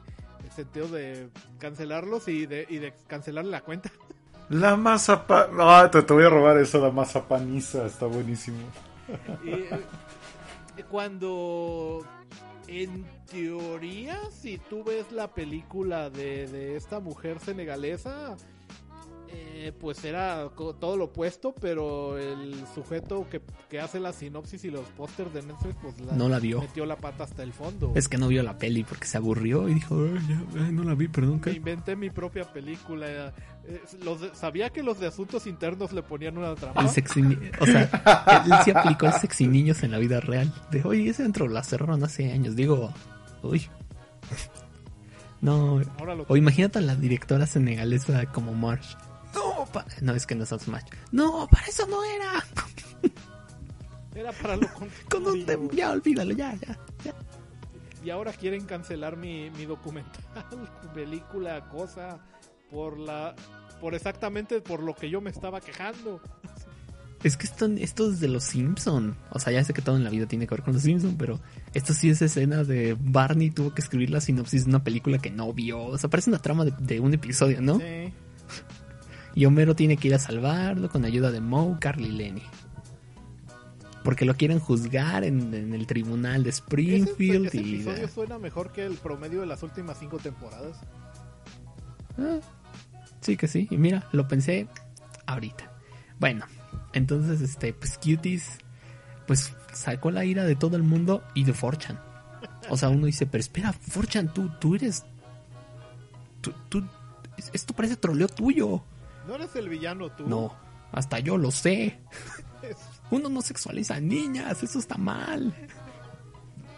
[0.52, 1.30] sentido de
[1.60, 3.92] cancelarlos y de, y de cancelar la cuenta.
[4.50, 5.50] La mazapa...
[5.58, 7.88] Ah, te, te voy a robar eso, la mazapaniza.
[7.88, 8.58] Está buenísimo.
[9.44, 9.80] Y, eh,
[10.90, 12.06] cuando
[12.68, 18.36] en teoría si tú ves la película de, de esta mujer senegalesa
[19.38, 24.70] eh, pues era todo lo opuesto pero el sujeto que, que hace la sinopsis y
[24.72, 26.62] los pósters de Netflix pues la, No la vio.
[26.62, 29.68] metió la pata hasta el fondo Es que no vio la peli porque se aburrió
[29.68, 31.36] y dijo, "Ay, ya, ay, no la vi, perdón.
[31.36, 31.52] me ¿qué?".
[31.52, 33.34] inventé mi propia película
[33.68, 37.22] Eh, los de- sabía que los de asuntos internos le ponían una trampa El sexy
[37.60, 40.54] O sea, él sí aplicó el sexy niños en la vida real.
[40.70, 42.56] De, oye, ese dentro la cerraron hace años.
[42.56, 42.94] Digo,
[43.42, 43.68] uy.
[45.42, 45.80] No,
[46.28, 48.96] o imagínate a la directora senegalesa como Marsh.
[49.36, 50.84] No, pa- no, es que no es Smash.
[51.12, 52.44] No, para eso no era.
[54.16, 54.68] era para lo
[55.10, 57.14] Con un tem- ya, olvídalo, ya, ya, ya.
[58.04, 60.46] Y ahora quieren cancelar mi, mi documental,
[60.94, 62.20] película, cosa,
[62.72, 63.36] por la,
[63.82, 66.22] por exactamente por lo que yo me estaba quejando.
[67.24, 69.18] Es que esto, esto es de los Simpson.
[69.32, 71.16] O sea, ya sé que todo en la vida tiene que ver con los Simpson,
[71.18, 71.40] pero
[71.74, 75.32] esto sí es escena de Barney tuvo que escribir la sinopsis de una película que
[75.32, 75.84] no vio.
[75.86, 77.80] O sea, parece una trama de, de un episodio, ¿no?
[77.80, 78.14] Sí.
[79.36, 82.44] Y Homero tiene que ir a salvarlo con ayuda de Moe, Carly y Lenny.
[84.04, 87.76] Porque lo quieren juzgar en, en el tribunal de Ese, Springfield ese y...
[87.76, 90.78] episodio suena mejor que el promedio de las últimas cinco temporadas.
[92.18, 92.40] Ah,
[93.22, 93.68] sí que sí.
[93.70, 94.68] Y mira, lo pensé
[95.26, 95.72] ahorita.
[96.20, 96.46] Bueno,
[96.94, 98.60] entonces, este, pues Cuties,
[99.28, 102.00] pues sacó la ira de todo el mundo y de Forchan.
[102.70, 105.04] O sea, uno dice, pero espera, Forchan, tú, tú eres...
[106.42, 106.84] Tú, tú,
[107.54, 108.84] esto parece troleo tuyo.
[109.28, 110.28] No eres el villano tú.
[110.28, 110.56] No,
[110.92, 112.00] hasta yo lo sé.
[113.12, 115.54] Uno no sexualiza a niñas, eso está mal.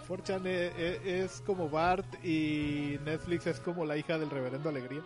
[0.07, 5.01] 4chan e- es, como Bart y Netflix es como la hija del reverendo Alegría.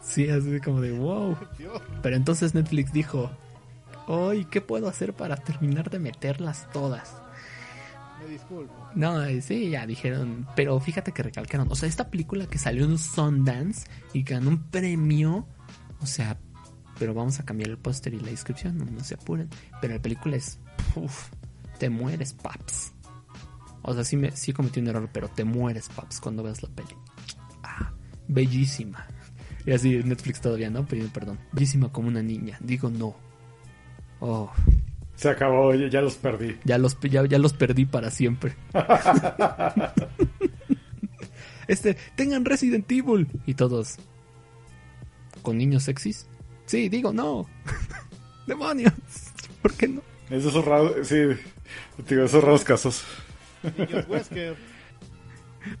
[0.00, 1.36] Sí, así como de wow.
[1.58, 3.30] Dios, Pero entonces Netflix dijo,
[4.06, 7.14] hoy, ¿qué puedo hacer para terminar de meterlas todas?
[8.22, 8.72] me disculpo.
[8.94, 12.84] No, eh, sí, ya dijeron, pero fíjate que recalcaron, o sea, esta película que salió
[12.84, 15.46] en Sundance y ganó un premio,
[16.00, 16.38] o sea,
[16.98, 19.48] pero vamos a cambiar el póster y la descripción, no, no se apuren,
[19.80, 20.58] pero la película es,
[20.94, 21.28] uff,
[21.78, 22.92] te mueres, paps.
[23.82, 26.68] O sea, sí, me, sí cometí un error, pero te mueres, paps, cuando veas la
[26.70, 26.94] peli.
[27.62, 27.92] Ah,
[28.28, 29.06] bellísima.
[29.66, 30.86] Y así Netflix todavía, ¿no?
[30.86, 31.38] Pidiendo perdón.
[31.52, 32.58] Bellísima como una niña.
[32.60, 33.14] Digo no.
[34.20, 34.50] Oh,
[35.16, 36.56] Se acabó, ya, ya los perdí.
[36.64, 38.56] ya los, ya, ya los perdí para siempre.
[41.68, 43.28] este, tengan Resident Evil.
[43.46, 43.96] Y todos.
[45.44, 46.26] ¿Con niños sexys?
[46.66, 47.46] Sí, digo no.
[48.48, 48.92] Demonios.
[49.62, 50.02] ¿Por qué no?
[50.30, 51.16] Es de esos raros, sí,
[52.08, 53.04] digo, esos raros casos.
[53.78, 54.56] Niños Wesker,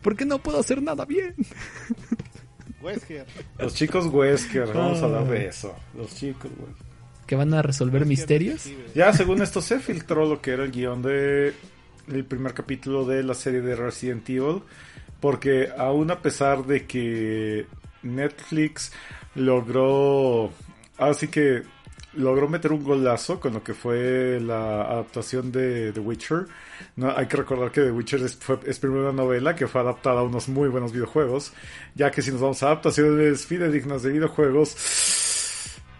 [0.02, 1.34] ¿Por qué no puedo hacer nada bien?
[2.82, 3.26] Wesker.
[3.58, 5.30] Los chicos Wesker, vamos a hablar Ah.
[5.30, 5.74] de eso.
[5.96, 6.84] Los chicos Wesker.
[7.26, 8.64] ¿Que van a resolver Wesker misterios?
[8.64, 8.92] detective.
[8.94, 11.54] Ya, según esto, se filtró lo que era el guion de
[12.08, 14.62] el primer capítulo de la serie de Resident Evil.
[15.20, 17.66] Porque aún a pesar de que
[18.02, 18.92] Netflix
[19.34, 20.50] logró,
[20.98, 21.62] así que
[22.14, 26.46] logró meter un golazo con lo que fue la adaptación de The Witcher.
[26.96, 29.80] No, hay que recordar que The Witcher es, fue- es primero una novela que fue
[29.80, 31.52] adaptada a unos muy buenos videojuegos.
[31.96, 34.76] Ya que si nos vamos a adaptaciones fidedignas de videojuegos,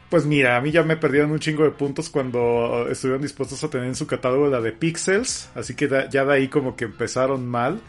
[0.09, 3.69] pues mira, a mí ya me perdieron un chingo de puntos cuando estuvieron dispuestos a
[3.69, 5.49] tener en su catálogo la de Pixels.
[5.57, 7.81] Así que da- ya de ahí como que empezaron mal.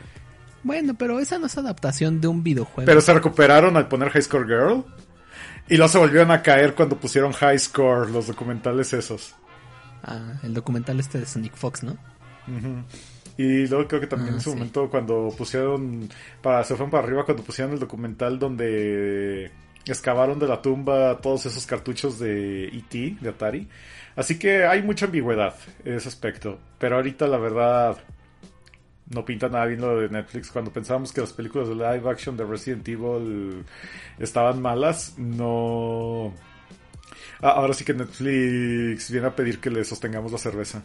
[0.63, 2.87] Bueno, pero esa no es adaptación de un videojuego.
[2.87, 4.83] Pero se recuperaron al poner High Score Girl.
[5.67, 9.35] Y luego se volvieron a caer cuando pusieron High Score, los documentales esos.
[10.03, 11.97] Ah, el documental este de Sonic Fox, ¿no?
[13.37, 14.55] Y luego creo que también Ah, en su sí.
[14.55, 16.07] momento cuando pusieron,
[16.41, 19.51] para, se fueron para arriba cuando pusieron el documental donde
[19.85, 23.67] excavaron de la tumba todos esos cartuchos de E.T., de Atari.
[24.15, 26.59] Así que hay mucha ambigüedad en ese aspecto.
[26.79, 27.97] Pero ahorita la verdad
[29.09, 30.49] no pinta nada bien lo de Netflix.
[30.49, 33.65] Cuando pensábamos que las películas de live action de Resident Evil
[34.19, 36.33] estaban malas, no...
[37.41, 40.81] Ah, ahora sí que Netflix viene a pedir que le sostengamos la cerveza.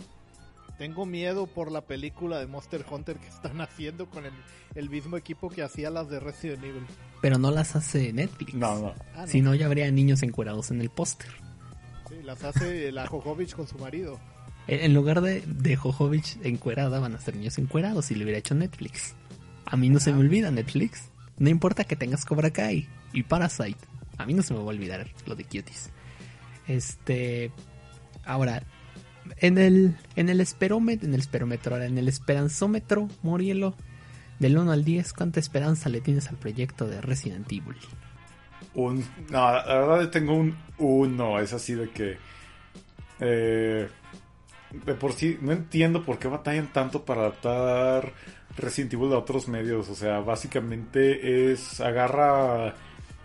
[0.79, 4.33] Tengo miedo por la película de Monster Hunter que están haciendo con el,
[4.75, 6.87] el mismo equipo que hacía las de Resident Evil.
[7.21, 8.55] Pero no las hace Netflix.
[8.55, 8.95] No, no.
[9.15, 9.27] Ah, no.
[9.27, 11.31] Si no, ya habría niños encuerados en el póster.
[12.09, 14.19] Sí, las hace la Jojovich con su marido.
[14.67, 18.55] En lugar de, de Jojovich encuerada, van a ser niños encuerados si lo hubiera hecho
[18.55, 19.15] Netflix.
[19.67, 21.11] A mí no se me olvida Netflix.
[21.39, 23.79] No importa que tengas Cobra Kai y Parasite.
[24.19, 25.91] A mí no se me va a olvidar lo de Cuties.
[26.69, 27.51] Este.
[28.25, 28.63] Ahora,
[29.39, 33.75] en el, en el esperómetro, en el esperómetro, ahora, en el esperanzómetro, Morielo,
[34.39, 37.77] del 1 al 10, ¿cuánta esperanza le tienes al proyecto de Resident Evil?
[38.75, 41.41] Un, no, la verdad tengo un 1.
[41.41, 42.19] Es así de que.
[43.21, 43.89] eh,
[44.73, 48.13] de por sí, no entiendo por qué batallan tanto para adaptar
[48.57, 49.89] Resident Evil a otros medios.
[49.89, 51.81] O sea, básicamente es.
[51.81, 52.75] Agarra.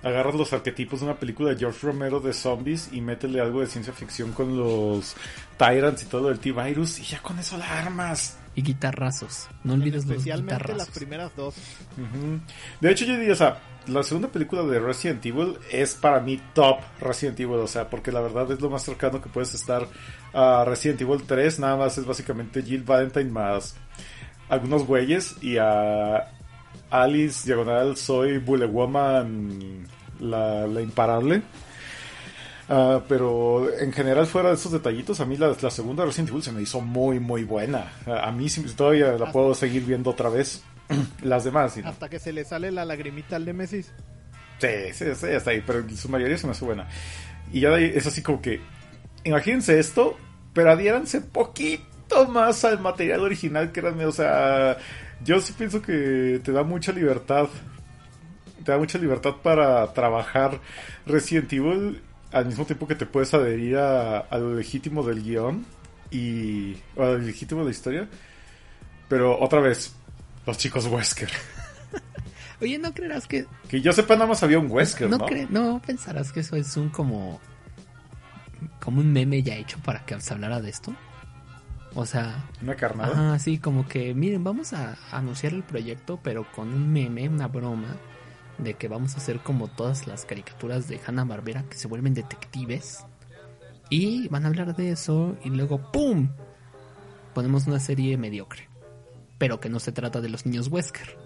[0.04, 3.66] Agarras los arquetipos de una película de George Romero de zombies y métele algo de
[3.66, 5.16] ciencia ficción con los
[5.58, 8.38] Tyrants y todo el T-Virus y ya con eso la armas.
[8.54, 9.48] Y guitarrazos.
[9.64, 11.56] No olvides los Especialmente las primeras dos.
[12.80, 16.42] De hecho, yo diría, o sea, la segunda película de Resident Evil es para mí
[16.54, 19.88] top Resident Evil, o sea, porque la verdad es lo más cercano que puedes estar
[20.34, 23.76] a Resident Evil 3, nada más es básicamente Jill Valentine más
[24.50, 26.32] algunos güeyes y a
[26.90, 29.88] Alice Diagonal soy Bullet Woman
[30.20, 31.42] la, la imparable.
[32.68, 36.44] Ah, pero en general, fuera de esos detallitos, a mí la, la segunda Resident Evil
[36.44, 37.92] se me hizo muy, muy buena.
[38.08, 40.64] A, a mí todavía la puedo seguir viendo otra vez.
[41.24, 41.78] Las demás.
[41.84, 43.92] Hasta que se le sale la lagrimita al Nemesis.
[44.60, 46.88] Sí, sí, sí, hasta ahí, pero su mayoría se me hace buena.
[47.52, 48.62] Y ya es así como que,
[49.24, 50.18] imagínense esto,
[50.54, 54.78] pero adhiéranse poquito más al material original, créanme, o sea,
[55.24, 57.50] yo sí pienso que te da mucha libertad,
[58.64, 60.60] te da mucha libertad para trabajar
[61.06, 65.66] Resident Evil al mismo tiempo que te puedes adherir a, a lo legítimo del guion
[66.12, 68.08] y o a lo legítimo de la historia.
[69.08, 69.96] Pero otra vez,
[70.46, 71.30] los chicos Wesker.
[72.62, 75.28] Oye, ¿no creerás que Que yo sepa, nada más había un Wesker, no, ¿no?
[75.28, 77.40] cre- no pensarás que eso es un como
[78.80, 80.96] como un meme ya hecho para que se hablara de esto.
[81.96, 83.12] O sea, Una carnada.
[83.14, 87.48] ajá, sí, como que miren, vamos a anunciar el proyecto, pero con un meme, una
[87.48, 87.96] broma
[88.58, 92.14] de que vamos a hacer como todas las caricaturas de Hanna Barbera que se vuelven
[92.14, 93.00] detectives
[93.90, 96.30] y van a hablar de eso y luego ¡pum!
[97.34, 98.68] ponemos una serie mediocre,
[99.38, 101.18] pero que no se trata de los niños Wesker.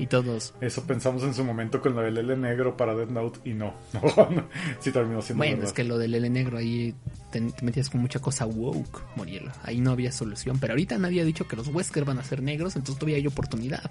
[0.00, 3.40] Y todos, Eso pensamos en su momento con lo del L negro para Death Note
[3.44, 3.74] y no.
[3.92, 4.46] No.
[4.78, 5.66] Sí terminó siendo Bueno, verdad.
[5.66, 6.94] es que lo del L negro ahí
[7.32, 9.50] te, te metías con mucha cosa woke, Morielo.
[9.64, 10.60] Ahí no había solución.
[10.60, 13.26] Pero ahorita nadie ha dicho que los Wesker van a ser negros, entonces todavía hay
[13.26, 13.90] oportunidad.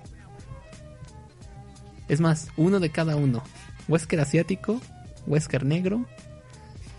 [2.08, 3.43] Es más, uno de cada uno.
[3.89, 4.80] Wesker asiático,
[5.26, 6.06] Wesker negro,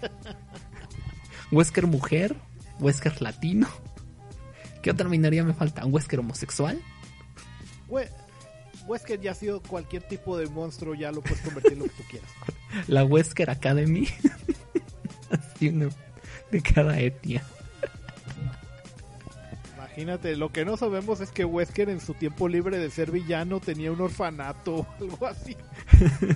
[1.51, 2.37] Wesker mujer,
[2.79, 3.69] Wesker latino.
[4.89, 5.85] ¿Qué otra minoría me falta?
[5.85, 6.81] ¿Un Wesker homosexual?
[7.89, 8.09] We-
[8.87, 11.91] Wesker ya ha sido cualquier tipo de monstruo, ya lo puedes convertir en lo que
[11.91, 12.31] tú quieras.
[12.89, 14.09] La Wesker Academy.
[15.31, 15.91] Así uno
[16.51, 17.43] de cada etnia.
[19.77, 23.61] Imagínate, lo que no sabemos es que Wesker en su tiempo libre de ser villano
[23.61, 25.55] tenía un orfanato o algo así.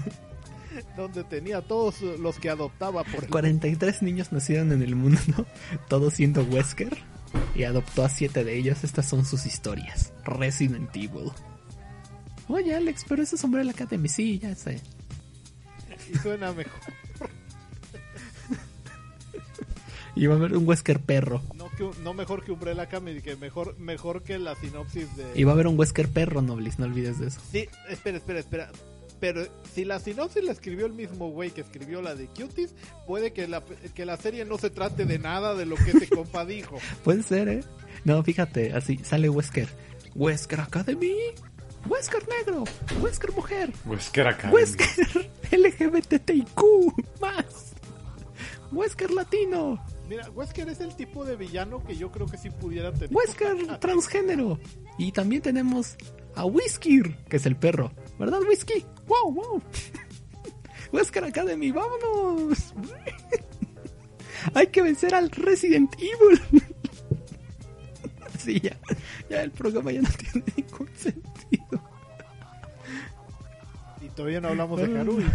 [0.98, 3.30] Donde tenía a todos los que adoptaba por el...
[3.30, 5.46] 43 niños nacieron en el mundo, ¿no?
[5.88, 6.98] Todos siendo Wesker.
[7.54, 8.84] Y adoptó a 7 de ellos.
[8.84, 10.12] Estas son sus historias.
[10.24, 11.30] Resident Evil.
[12.48, 14.08] Oye, Alex, pero ese es Umbrella Academy.
[14.08, 14.80] Sí, ya sé.
[16.12, 16.80] Y suena mejor.
[20.14, 21.42] Y va a haber un Wesker perro.
[21.54, 25.32] No, que, no mejor que Umbrella Academy, que mejor, mejor que la sinopsis de...
[25.34, 26.78] Y va a haber un Wesker perro, Noblis.
[26.78, 27.40] No olvides de eso.
[27.50, 28.72] Sí, espera, espera, espera.
[29.22, 32.74] Pero si la sinopsis la escribió el mismo güey que escribió la de Cuties,
[33.06, 33.62] puede que la,
[33.94, 36.78] que la serie no se trate de nada de lo que ese compa dijo.
[37.04, 37.60] Puede ser, ¿eh?
[38.04, 38.72] No, fíjate.
[38.72, 39.68] Así sale Wesker.
[40.16, 41.14] Wesker Academy.
[41.88, 42.64] Wesker negro.
[43.00, 43.72] Wesker mujer.
[43.86, 44.50] Wesker acá.
[44.50, 46.60] Wesker LGBTIQ
[47.20, 47.74] más.
[48.72, 49.80] Wesker latino.
[50.08, 53.14] Mira, Wesker es el tipo de villano que yo creo que sí pudiera tener.
[53.14, 54.58] Wesker transgénero.
[54.98, 55.96] Y también tenemos
[56.34, 57.92] a Whiskey, que es el perro.
[58.22, 58.86] ¿Verdad, Whiskey?
[59.08, 59.62] ¡Wow, wow!
[60.92, 62.72] Wesker Academy, vámonos.
[64.54, 66.40] Hay que vencer al Resident Evil.
[68.38, 68.78] sí, ya,
[69.28, 71.82] ya el programa ya no tiene ningún sentido.
[74.00, 75.26] Y todavía no hablamos de Harui.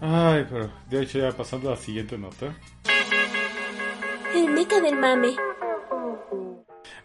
[0.00, 2.56] Ay, pero de hecho ya pasando a la siguiente nota.
[4.32, 5.34] El meca del mame.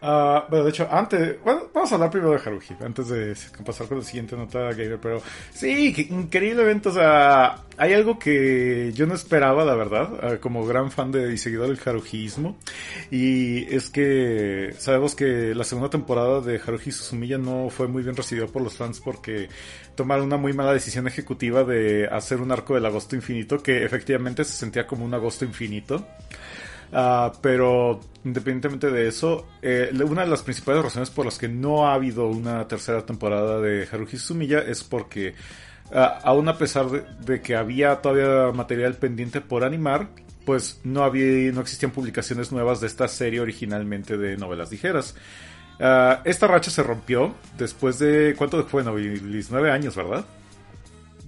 [0.01, 3.35] Ah, bueno, de hecho, antes, bueno, vamos a hablar primero de Haruhi, antes de
[3.65, 4.99] pasar con la siguiente nota, Gamer.
[5.01, 5.21] Pero
[5.51, 6.89] sí, que increíble evento.
[6.89, 11.33] O sea, hay algo que yo no esperaba, la verdad, eh, como gran fan de
[11.33, 12.57] y seguidor del Haruhiismo.
[13.11, 18.15] Y es que sabemos que la segunda temporada de Haruhi Suzumiya no fue muy bien
[18.15, 19.49] recibida por los fans porque
[19.95, 24.45] tomaron una muy mala decisión ejecutiva de hacer un arco del agosto infinito que efectivamente
[24.45, 26.07] se sentía como un agosto infinito.
[26.91, 31.87] Ah, pero independientemente de eso, eh, una de las principales razones por las que no
[31.87, 35.35] ha habido una tercera temporada de Haruhi Suzumiya es porque
[35.93, 40.09] ah, aún a pesar de, que había todavía material pendiente por animar,
[40.45, 45.15] pues no había, no existían publicaciones nuevas de esta serie originalmente de novelas ligeras.
[45.79, 48.83] Ah, esta racha se rompió después de, ¿cuánto fue?
[48.83, 50.25] Nueve años, ¿verdad?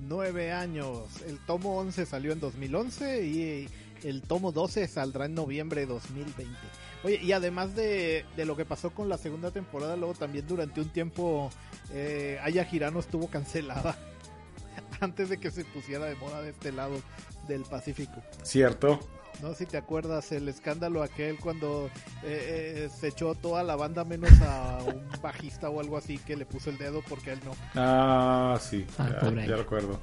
[0.08, 1.22] Nueve años.
[1.28, 3.70] El tomo 11 salió en 2011 y
[4.04, 6.56] el tomo 12 saldrá en noviembre de 2020.
[7.04, 10.90] Oye, y además de, lo que pasó con la segunda temporada, luego también durante un
[10.90, 11.50] tiempo
[11.94, 13.98] eh, Aya Girano estuvo cancelada
[15.00, 17.02] antes de que se pusiera de moda de este lado
[17.48, 18.22] del Pacífico.
[18.44, 19.00] Cierto.
[19.42, 21.90] No sé si te acuerdas el escándalo aquel cuando
[22.24, 26.36] eh, eh, se echó toda la banda menos a un bajista o algo así que
[26.36, 27.54] le puso el dedo porque él no.
[27.74, 29.10] Ah, sí, ah,
[29.48, 30.00] ya recuerdo.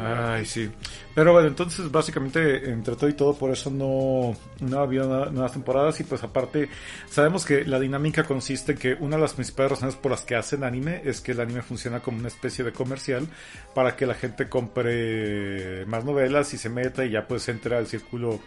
[0.00, 0.70] Ay, sí.
[1.14, 5.98] Pero bueno, entonces básicamente entre todo y todo por eso no, no había nuevas temporadas
[6.00, 6.68] y pues aparte
[7.08, 10.36] sabemos que la dinámica consiste en que una de las principales razones por las que
[10.36, 13.26] hacen anime es que el anime funciona como una especie de comercial
[13.74, 17.86] para que la gente compre más novelas y se meta y ya pues entra al
[17.86, 18.40] círculo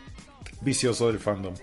[0.61, 1.53] vicioso del fandom.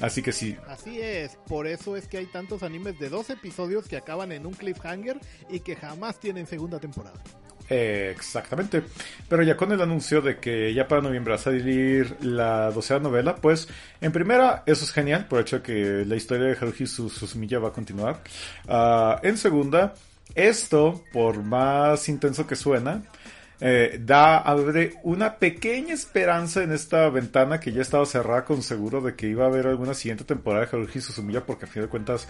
[0.00, 0.56] Así que sí.
[0.68, 4.46] Así es, por eso es que hay tantos animes de dos episodios que acaban en
[4.46, 7.20] un cliffhanger y que jamás tienen segunda temporada
[7.68, 8.82] exactamente.
[9.28, 13.00] Pero ya con el anuncio de que ya para noviembre va a salir la docena
[13.00, 13.68] novela, pues
[14.00, 17.58] en primera, eso es genial, por el hecho de que la historia de Haruhi Suzumiya
[17.58, 18.22] va a continuar.
[18.68, 19.94] Ah, en segunda,
[20.34, 23.02] esto, por más intenso que suena,
[23.60, 29.00] eh, da abre una pequeña esperanza en esta ventana que ya estaba cerrada con seguro
[29.00, 31.88] de que iba a haber alguna siguiente temporada de Haruhi Suzumiya porque a fin de
[31.88, 32.28] cuentas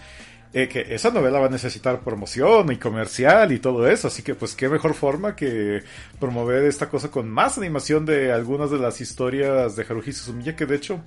[0.51, 4.33] eh, que esa novela va a necesitar promoción y comercial y todo eso, así que
[4.33, 5.83] pues qué mejor forma que
[6.19, 10.65] promover esta cosa con más animación de algunas de las historias de Haruhi Suzumiya que
[10.65, 11.01] de hecho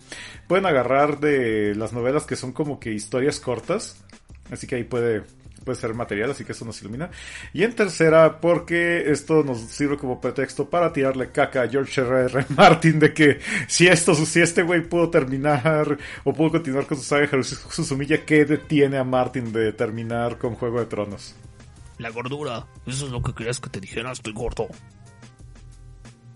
[0.47, 3.97] pueden agarrar de las novelas que son como que historias cortas,
[4.53, 5.25] así que ahí puede
[5.63, 7.11] puede ser material, así que eso nos ilumina.
[7.53, 12.25] Y en tercera, porque esto nos sirve como pretexto para tirarle caca a George R.
[12.27, 12.47] R.
[12.57, 17.05] Martin de que si esto, si este güey pudo terminar o pudo continuar con su
[17.05, 21.35] saga Susumilla, ¿qué detiene a Martin de terminar con Juego de Tronos?
[21.99, 24.69] La gordura, eso es lo que querías que te dijera, estoy gordo.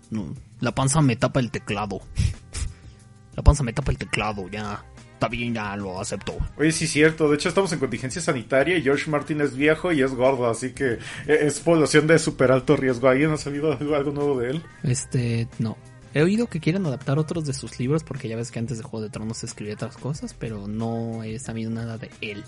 [0.09, 1.99] No, la panza me tapa el teclado.
[3.35, 4.83] La panza me tapa el teclado, ya
[5.17, 6.37] está bien, ya lo acepto.
[6.57, 7.27] Oye, sí, cierto.
[7.27, 10.73] De hecho, estamos en contingencia sanitaria y George Martin es viejo y es gordo, así
[10.73, 13.09] que eh, es población de súper alto riesgo.
[13.09, 14.63] ¿Ahí no ha salido algo nuevo de él?
[14.83, 15.75] Este, no.
[16.13, 18.83] He oído que quieren adaptar otros de sus libros porque ya ves que antes de
[18.83, 22.43] Juego de Tronos escribía otras cosas, pero no he sabido nada de él.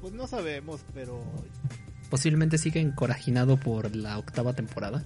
[0.00, 1.22] Pues no sabemos, pero...
[2.10, 5.02] Posiblemente siga encorajinado por la octava temporada.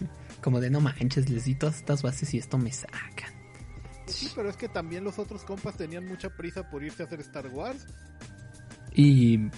[0.42, 3.33] Como de no manches, les di todas estas bases y esto me saca.
[4.06, 7.20] Sí, pero es que también los otros compas tenían mucha prisa por irse a hacer
[7.20, 7.86] Star Wars.
[8.94, 9.50] Y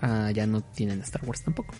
[0.00, 1.74] ah, ya no tienen Star Wars tampoco.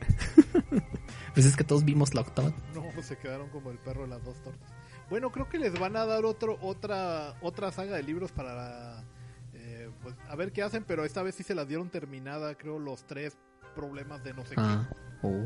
[1.34, 2.52] pues es que todos vimos la octava.
[2.74, 4.70] No, se quedaron como el perro de las dos tortas.
[5.10, 9.04] Bueno, creo que les van a dar otro, otra, otra saga de libros para
[9.52, 12.78] eh, pues, a ver qué hacen, pero esta vez sí se las dieron terminada, creo,
[12.78, 13.36] los tres
[13.74, 15.26] problemas de no sé ah, qué.
[15.26, 15.44] Oh.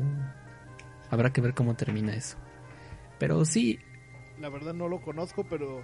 [1.09, 2.37] Habrá que ver cómo termina eso.
[3.19, 3.79] Pero sí,
[4.39, 5.81] la verdad no lo conozco, pero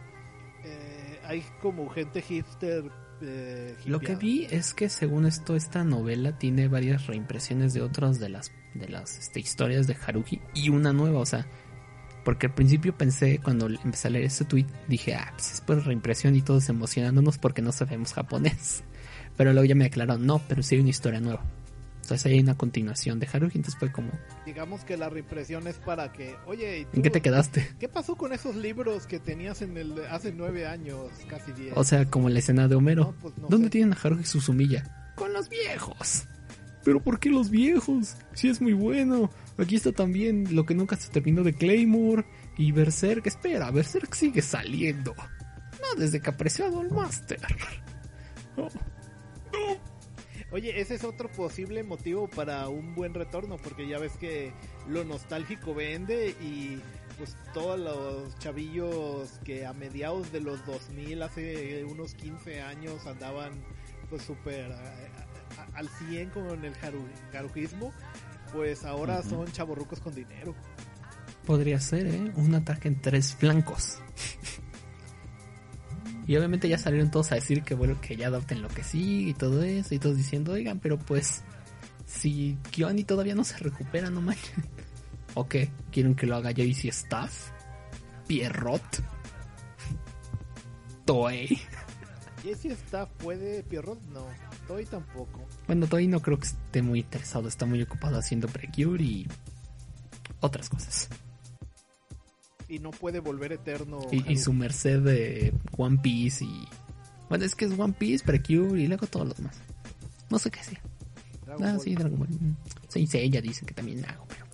[0.63, 2.91] eh, hay como gente hipster.
[3.21, 8.19] Eh, lo que vi es que según esto esta novela tiene varias reimpresiones de otras
[8.19, 11.45] de las de las este, historias de Haruhi y una nueva, o sea,
[12.23, 15.85] porque al principio pensé cuando empecé a leer ese tweet dije, ah, pues es por
[15.85, 18.83] reimpresión y todos emocionándonos porque no sabemos japonés.
[19.37, 21.43] Pero luego ya me aclararon, no, pero sí hay una historia nueva.
[22.13, 24.11] Entonces hay una continuación de Haruhi, entonces fue como...
[24.45, 27.67] Digamos que la reimpresión es para que, oye, ¿en qué te quedaste?
[27.79, 31.73] ¿Qué pasó con esos libros que tenías en el hace nueve años, casi diez?
[31.75, 33.15] O sea, como la escena de Homero.
[33.19, 35.13] Pues ¿Dónde tienen a Haruhi Susumilla?
[35.15, 36.27] Con los viejos.
[36.83, 38.15] ¿Pero por qué los viejos?
[38.33, 39.31] Sí es muy bueno.
[39.57, 42.25] Aquí está también lo que nunca se terminó de Claymore
[42.57, 43.25] y Berserk.
[43.25, 45.15] Espera, Berserk sigue saliendo.
[45.15, 47.39] No desde que apreciado el Master.
[48.55, 48.63] No.
[48.65, 49.92] No.
[50.53, 54.53] Oye, ese es otro posible motivo para un buen retorno, porque ya ves que
[54.87, 56.79] lo nostálgico vende y
[57.17, 63.51] pues todos los chavillos que a mediados de los 2000, hace unos 15 años, andaban
[64.09, 67.09] pues súper a- al 100 con el jaru-
[68.51, 70.53] pues ahora son chaborrucos con dinero.
[71.47, 72.31] Podría ser, ¿eh?
[72.35, 73.97] Un ataque en tres flancos.
[76.25, 79.29] Y obviamente ya salieron todos a decir que bueno, que ya adopten lo que sí
[79.29, 79.93] y todo eso.
[79.93, 81.43] Y todos diciendo, oigan, pero pues,
[82.05, 84.53] si Kioni todavía no se recupera, no manches.
[85.35, 85.69] ¿O qué?
[85.91, 87.51] ¿Quieren que lo haga JC Staff?
[88.27, 88.81] ¿Pierrot?
[91.05, 91.59] ¿Toei?
[92.43, 94.27] Jesse Staff puede, Pierrot no,
[94.67, 95.47] Toy tampoco.
[95.65, 97.47] Bueno, Toei no creo que esté muy interesado.
[97.47, 99.27] Está muy ocupado haciendo Precure y
[100.41, 101.09] otras cosas.
[102.73, 103.99] Y no puede volver eterno.
[104.11, 106.67] Y, su merced de One Piece y...
[107.29, 109.57] Bueno, es que es One Piece, Precure y luego todo lo demás.
[110.31, 110.81] No sé qué sea.
[111.45, 111.81] Dragon Ah, Ball.
[111.81, 112.29] sí, Dragon Ball.
[112.29, 112.55] Mm.
[112.87, 114.45] Sí, sí, ella dice que también hago, pero...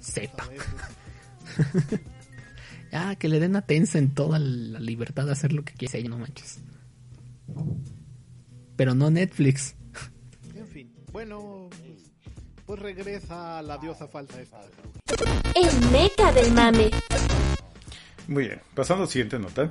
[0.00, 0.46] Sepa.
[0.48, 2.00] Veces.
[2.92, 6.08] Ah, que le den a Tencent toda la libertad de hacer lo que quiera ella,
[6.08, 6.60] no manches.
[8.76, 9.74] Pero no Netflix.
[10.54, 12.12] En fin, bueno, pues,
[12.64, 14.60] pues regresa la diosa falsa esta.
[15.54, 16.90] El meca del mame.
[18.26, 19.70] Muy bien, pasando a la siguiente nota.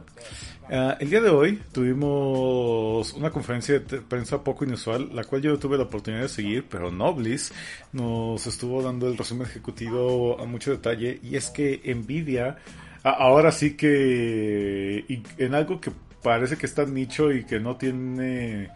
[0.69, 5.59] Ah, el día de hoy tuvimos una conferencia de prensa poco inusual, la cual yo
[5.59, 7.51] tuve la oportunidad de seguir, pero Noblis
[7.91, 12.57] nos estuvo dando el resumen ejecutivo a mucho detalle, y es que Nvidia,
[13.03, 15.05] ahora sí que
[15.37, 15.91] en algo que
[16.23, 18.69] parece que está nicho y que no tiene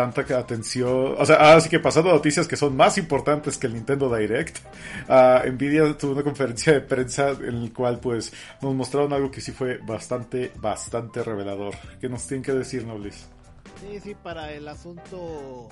[0.00, 1.14] tanta atención.
[1.18, 4.14] O sea, ahora sí que pasando a noticias que son más importantes que el Nintendo
[4.14, 4.58] Direct.
[5.08, 8.32] ah, Nvidia tuvo una conferencia de prensa en la cual pues
[8.62, 11.74] nos mostraron algo que sí fue bastante, bastante revelador.
[12.00, 13.28] ¿Qué nos tienen que decir, Noblis?
[13.80, 15.68] Sí, sí, para el asunto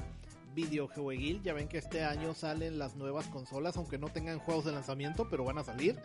[0.55, 4.73] videojueguil, ya ven que este año salen las nuevas consolas, aunque no tengan juegos de
[4.73, 5.97] lanzamiento, pero van a salir.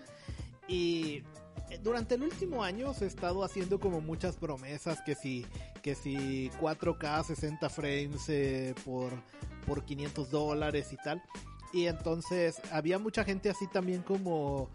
[0.73, 1.23] Y
[1.69, 5.45] eh, durante el último año se ha estado haciendo como muchas promesas que si
[5.83, 9.13] que si 4K 60 frames eh, por
[9.67, 11.21] por 500 dólares y tal.
[11.73, 14.69] Y entonces había mucha gente así también como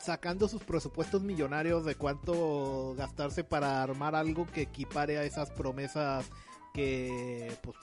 [0.00, 6.24] sacando sus presupuestos millonarios de cuánto gastarse para armar algo que equipare a esas promesas
[6.72, 7.76] que pues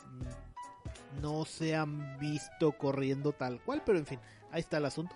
[1.21, 4.19] no se han visto corriendo tal cual, pero en fin,
[4.51, 5.13] ahí está el asunto.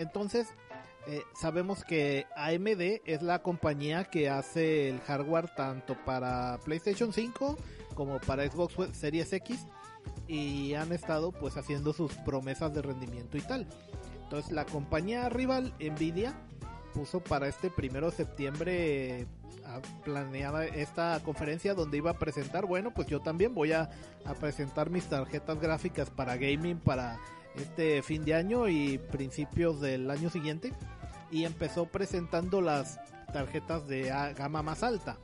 [0.00, 0.48] Entonces,
[1.06, 7.56] eh, sabemos que AMD es la compañía que hace el hardware tanto para PlayStation 5
[7.94, 9.58] como para Xbox Series X
[10.28, 13.66] y han estado pues haciendo sus promesas de rendimiento y tal.
[14.22, 16.34] Entonces la compañía rival Nvidia
[16.94, 19.26] puso para este primero de septiembre eh,
[19.66, 23.90] a- planeada esta conferencia donde iba a presentar, bueno pues yo también voy a,
[24.24, 27.18] a presentar mis tarjetas gráficas para gaming para
[27.56, 30.72] este fin de año y principios del año siguiente
[31.30, 32.98] y empezó presentando las
[33.32, 34.04] tarjetas de
[34.36, 35.18] gama más alta.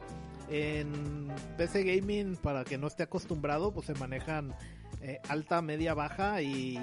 [0.49, 4.55] En PC Gaming, para que no esté acostumbrado, pues se manejan
[5.03, 6.79] eh, alta, media, baja y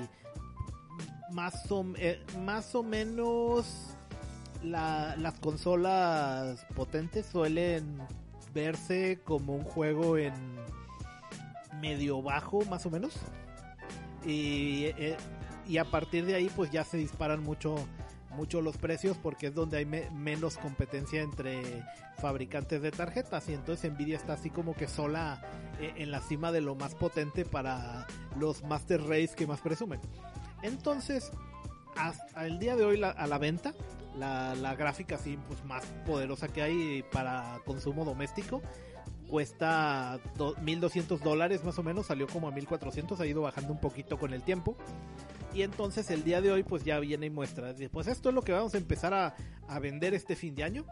[1.32, 3.96] más o, eh, más o menos
[4.62, 8.00] la- las consolas potentes suelen
[8.54, 10.34] verse como un juego en
[11.82, 13.14] medio bajo, más o menos.
[14.26, 15.18] Y, eh,
[15.68, 17.76] y a partir de ahí pues ya se disparan mucho
[18.32, 21.84] mucho los precios porque es donde hay me- menos competencia entre
[22.18, 25.40] fabricantes de tarjetas y entonces Nvidia está así como que sola
[25.80, 28.08] eh, en la cima de lo más potente para
[28.40, 30.00] los Master Race que más presumen.
[30.64, 31.32] Entonces,
[31.96, 33.74] hasta el día de hoy la- a la venta,
[34.18, 38.64] la, la gráfica así pues más poderosa que hay para consumo doméstico
[39.28, 43.80] cuesta do- 1200 dólares más o menos, salió como a 1400, ha ido bajando un
[43.80, 44.76] poquito con el tiempo.
[45.54, 47.74] Y entonces el día de hoy pues ya viene y muestra.
[47.92, 49.36] Pues esto es lo que vamos a empezar a,
[49.68, 50.86] a vender este fin de año.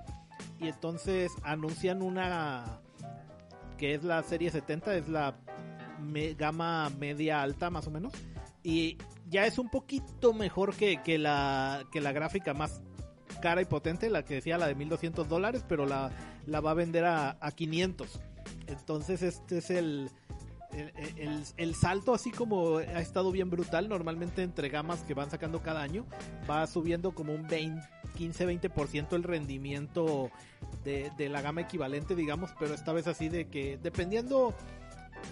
[0.59, 2.79] Y entonces anuncian una
[3.77, 5.35] que es la serie 70, es la
[6.37, 8.13] gama media alta más o menos.
[8.63, 12.81] Y ya es un poquito mejor que, que la, que la gráfica más
[13.41, 16.11] cara y potente, la que decía la de 1200 dólares, pero la,
[16.45, 18.19] la va a vender a, a 500.
[18.67, 20.09] Entonces este es el,
[20.71, 23.89] el, el- salto así como ha estado bien brutal.
[23.89, 26.05] Normalmente entre gamas que van sacando cada año
[26.49, 27.81] va subiendo como un 20,
[28.17, 30.31] 15-20% el rendimiento
[30.83, 34.53] de, de la gama equivalente, digamos, pero esta vez así de que dependiendo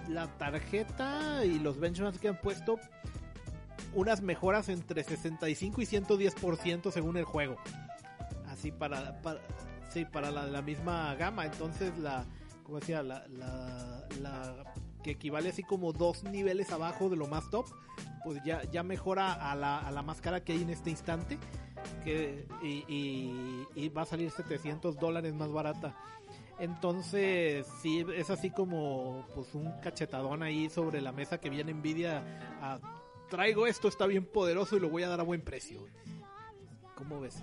[0.08, 2.78] la tarjeta y los benchmarks que han puesto,
[3.96, 7.58] unas mejoras entre 65 y 110% según el juego.
[8.48, 9.20] Así para
[9.90, 11.46] sí, para la, misma gama.
[11.46, 12.26] Entonces la,
[12.64, 14.74] como decía, la, la, la
[15.04, 17.66] que equivale así como dos niveles abajo de lo más top,
[18.24, 21.38] pues ya, ya mejora a la, a la más cara que hay en este instante.
[22.04, 22.84] Que, y,
[23.76, 25.96] y- va a salir 700 dólares más barata.
[26.60, 32.22] Entonces, sí, es así como pues un cachetadón ahí sobre la mesa que viene Nvidia
[32.62, 32.80] a
[33.30, 35.80] traigo esto, está bien poderoso y lo voy a dar a buen precio.
[36.96, 37.42] ¿Cómo ves?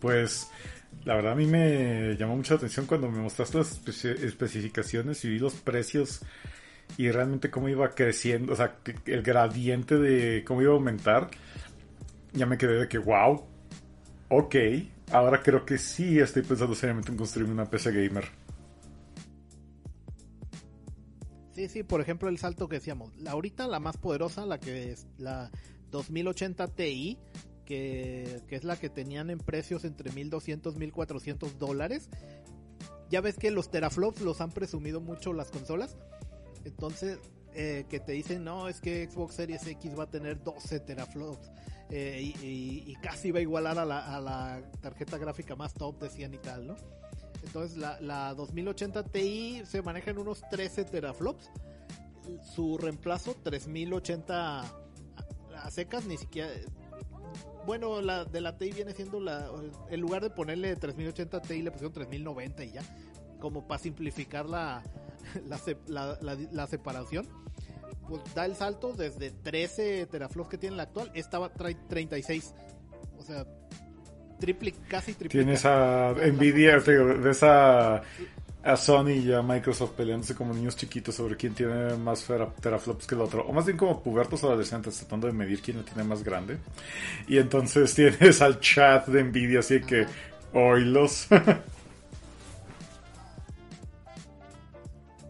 [0.00, 0.50] Pues
[1.04, 5.30] la verdad a mí me llamó mucha atención cuando me mostraste las especi- especificaciones y
[5.30, 6.20] vi los precios
[6.96, 8.76] y realmente cómo iba creciendo, o sea,
[9.06, 11.28] el gradiente de cómo iba a aumentar.
[12.32, 13.44] Ya me quedé de que, wow,
[14.28, 14.56] ok,
[15.12, 18.24] ahora creo que sí estoy pensando seriamente en construir una PC gamer.
[21.54, 23.16] Sí, sí, por ejemplo, el salto que decíamos.
[23.16, 25.50] La, ahorita la más poderosa, la que es la
[25.90, 27.18] 2080 Ti,
[27.68, 32.08] que, es la que tenían en precios entre 1200 1400 dólares.
[33.10, 35.96] Ya ves que los teraflops los han presumido mucho las consolas.
[36.64, 37.18] Entonces,
[37.54, 41.50] eh, que te dicen, no, es que Xbox Series X va a tener 12 teraflops.
[41.90, 45.72] eh, y, y- y casi va a igualar a la, a la tarjeta gráfica más
[45.74, 46.76] top, decían y tal, ¿no?
[47.42, 51.50] Entonces la, la 2080 Ti se maneja en unos 13 teraflops.
[52.54, 54.66] Su reemplazo 3080 a,
[55.64, 56.50] a secas ni siquiera...
[57.68, 59.46] Bueno, la de la Ti viene siendo la...
[59.90, 62.82] En lugar de ponerle 3080 Ti le pusieron 3090 y ya.
[63.38, 64.82] Como para simplificar la,
[65.46, 66.18] la, la-
[66.50, 67.28] la- separación.
[68.08, 71.10] Pues da el salto desde 13 teraflops que tiene la actual.
[71.12, 72.54] Esta trae 36.
[73.18, 73.44] O sea,
[74.40, 75.38] triple, casi triple.
[75.44, 77.42] Tienes a Nvidia, digo, ves
[78.72, 83.06] a, Sony y a Microsoft peleándose como niños chiquitos sobre quién tiene más tera- teraflops
[83.06, 83.46] que el otro.
[83.46, 86.58] O más bien como pubertos adolescentes tratando de medir quién lo tiene más grande.
[87.26, 90.06] Y entonces tienes al chat de Nvidia así que,
[90.52, 91.26] oílos.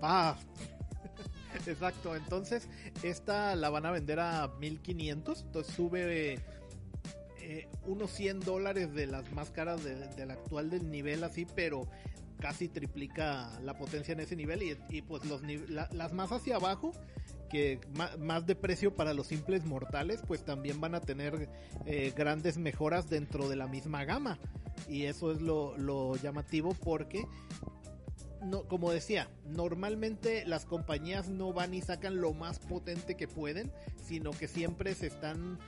[0.01, 0.37] Ah,
[1.67, 2.15] exacto.
[2.15, 2.69] Entonces,
[3.03, 5.43] esta la van a vender a 1500.
[5.43, 6.39] Entonces sube
[7.41, 11.89] eh, unos 100 dólares de las más caras de- del actual del nivel así, pero
[12.41, 14.63] casi triplica la potencia en ese nivel.
[14.91, 16.93] Y, pues los la- las más hacia abajo,
[17.51, 17.81] que
[18.19, 21.49] más de precio para los simples mortales, pues también van a tener
[21.87, 24.39] eh, grandes mejoras dentro de la misma gama.
[24.89, 27.25] Y eso es lo, lo llamativo porque
[28.43, 33.73] no, como decía, normalmente las compañías no van y sacan lo más potente que pueden,
[34.01, 35.59] sino que siempre se están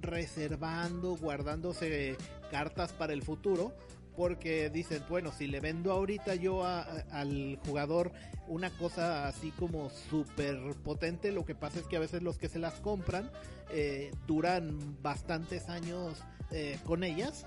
[0.00, 2.16] reservando, guardándose
[2.50, 3.76] cartas para el futuro,
[4.16, 8.12] porque dicen, bueno, si le vendo ahorita yo al jugador
[8.48, 12.48] una cosa así como súper potente, lo que pasa es que a veces los que
[12.48, 13.30] se las compran
[13.70, 17.44] eh, duran bastantes años eh, con ellas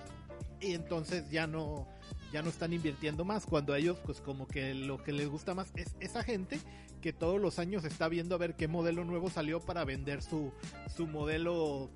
[0.62, 1.88] y entonces ya no
[2.34, 5.56] ya no están invirtiendo más cuando a ellos pues como que lo que les gusta
[5.56, 6.60] más es esa gente
[7.02, 10.52] que todos los años está viendo a ver qué modelo nuevo salió para vender su
[10.94, 11.90] su modelo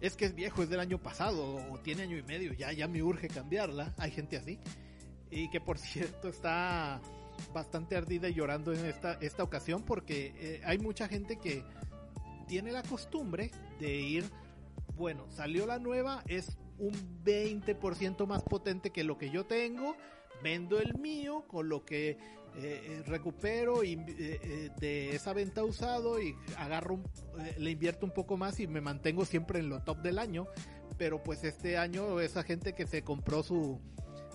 [0.00, 2.88] es que es viejo, es del año pasado o tiene año y medio, ya ya
[2.88, 4.58] me urge cambiarla, hay gente así.
[5.30, 7.00] Y que por cierto está
[7.54, 11.64] bastante ardida y llorando en esta esta ocasión porque eh, hay mucha gente que
[12.46, 14.24] tiene la costumbre de ir
[15.00, 16.92] bueno, salió la nueva, es un
[17.24, 19.96] 20% más potente que lo que yo tengo,
[20.42, 22.18] vendo el mío con lo que
[22.56, 27.04] eh, eh, recupero eh, eh, de esa venta usado y agarro, un-
[27.58, 30.46] le invierto un poco más y me mantengo siempre en lo top del año,
[30.98, 33.80] pero pues este año esa gente que se compró su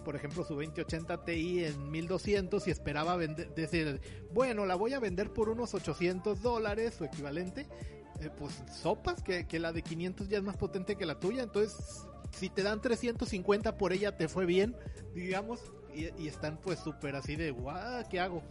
[0.03, 3.99] por ejemplo su 2080 Ti en 1200 y esperaba vender, decir,
[4.31, 7.65] bueno, la voy a vender por unos 800 dólares o equivalente,
[8.37, 12.05] pues sopas, que, que la de 500 ya es más potente que la tuya, entonces
[12.31, 14.75] si te dan 350 por ella te fue bien,
[15.15, 15.59] digamos,
[15.95, 18.43] y, y están pues súper así de, guau, ¿qué hago?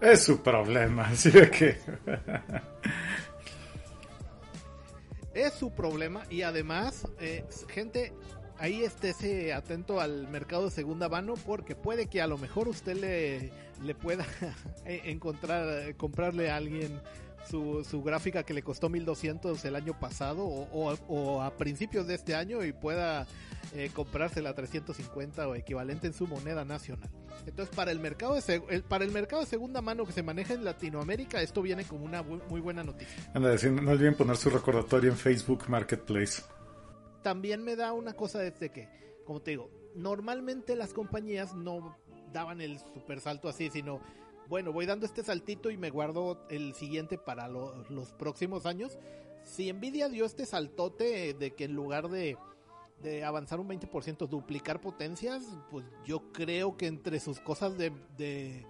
[0.00, 1.78] es su problema, así de que...
[5.34, 8.12] Es su problema y además, eh, gente,
[8.58, 12.96] ahí estése atento al mercado de segunda mano porque puede que a lo mejor usted
[12.96, 13.52] le,
[13.84, 14.26] le pueda
[14.84, 17.00] eh, encontrar, eh, comprarle a alguien
[17.48, 22.06] su, su gráfica que le costó 1200 el año pasado o, o- o a principios
[22.06, 23.26] de este año y pueda
[23.74, 27.08] eh, comprársela a 350 o equivalente en su moneda nacional.
[27.46, 30.54] Entonces, para el mercado de el- para el mercado de segunda mano que se maneja
[30.54, 33.30] en Latinoamérica, esto viene como una bu- muy buena noticia.
[33.34, 36.42] Anda, sí, no olviden poner su recordatorio en Facebook Marketplace.
[37.22, 38.88] también me da una cosa desde que,
[39.24, 41.96] como te digo, normalmente las compañías no
[42.32, 44.00] daban el super salto así, sino,
[44.50, 48.98] bueno, voy dando este saltito y me guardo el siguiente para lo- los próximos años.
[49.44, 52.36] Si Nvidia dio este saltote de que en lugar de,
[53.02, 58.66] de avanzar un 20% duplicar potencias, pues yo creo que entre sus cosas de, de-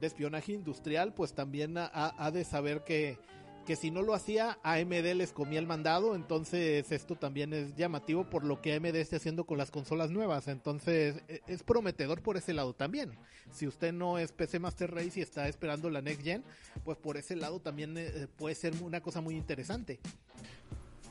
[0.00, 3.18] espionaje industrial, pues también ha de saber que
[3.64, 8.28] que si no lo hacía, AMD les comía el mandado, entonces esto también es llamativo
[8.28, 12.36] por lo que AMD esté haciendo con las consolas nuevas, entonces e- es prometedor por
[12.36, 13.12] ese lado también.
[13.52, 16.44] Si usted no es PC Master Race y está esperando la Next Gen,
[16.84, 20.00] pues por ese lado también eh, puede ser una cosa muy interesante.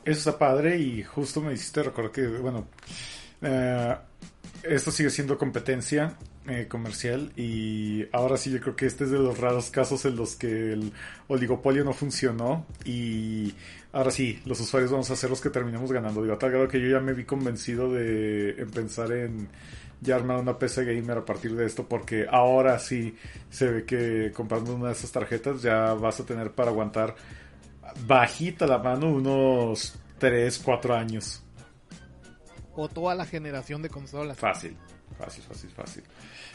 [0.04, 2.68] Eso está padre y justo me hiciste recordar que, bueno,
[3.40, 3.96] eh,
[4.62, 6.16] esto sigue siendo competencia
[6.46, 10.16] eh, comercial y ahora sí yo creo que este es de los raros casos en
[10.16, 10.92] los que el
[11.28, 13.54] oligopolio no funcionó y
[13.92, 16.22] ahora sí, los usuarios vamos a ser los que terminemos ganando.
[16.22, 19.48] Digo, a tal grado que yo ya me vi convencido de en pensar en
[20.00, 23.16] ya armar una PC gamer a partir de esto porque ahora sí
[23.48, 27.14] se ve que comprando una de esas tarjetas ya vas a tener para aguantar
[28.06, 31.42] bajita la mano unos 3, 4 años.
[32.74, 34.36] O toda la generación de consolas.
[34.36, 34.76] Fácil,
[35.18, 36.04] fácil, fácil, fácil.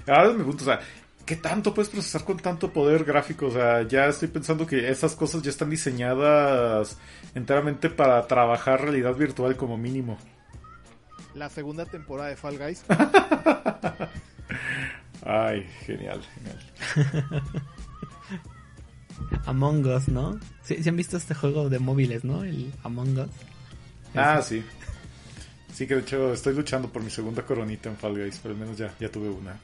[0.07, 0.79] Ahora me pregunto, o sea,
[1.25, 3.47] ¿qué tanto puedes procesar con tanto poder gráfico?
[3.47, 6.97] O sea, ya estoy pensando que esas cosas ya están diseñadas
[7.35, 10.17] enteramente para trabajar realidad virtual como mínimo.
[11.35, 12.83] La segunda temporada de Fall Guys.
[15.23, 17.43] Ay, genial, genial.
[19.45, 20.39] Among Us, ¿no?
[20.63, 22.43] ¿Sí, sí han visto este juego de móviles, ¿no?
[22.43, 23.29] El Among Us.
[24.15, 24.63] Ah, sí.
[25.73, 28.59] Sí, que de hecho estoy luchando por mi segunda coronita en Fall Guys, pero al
[28.59, 29.57] menos ya, ya tuve una.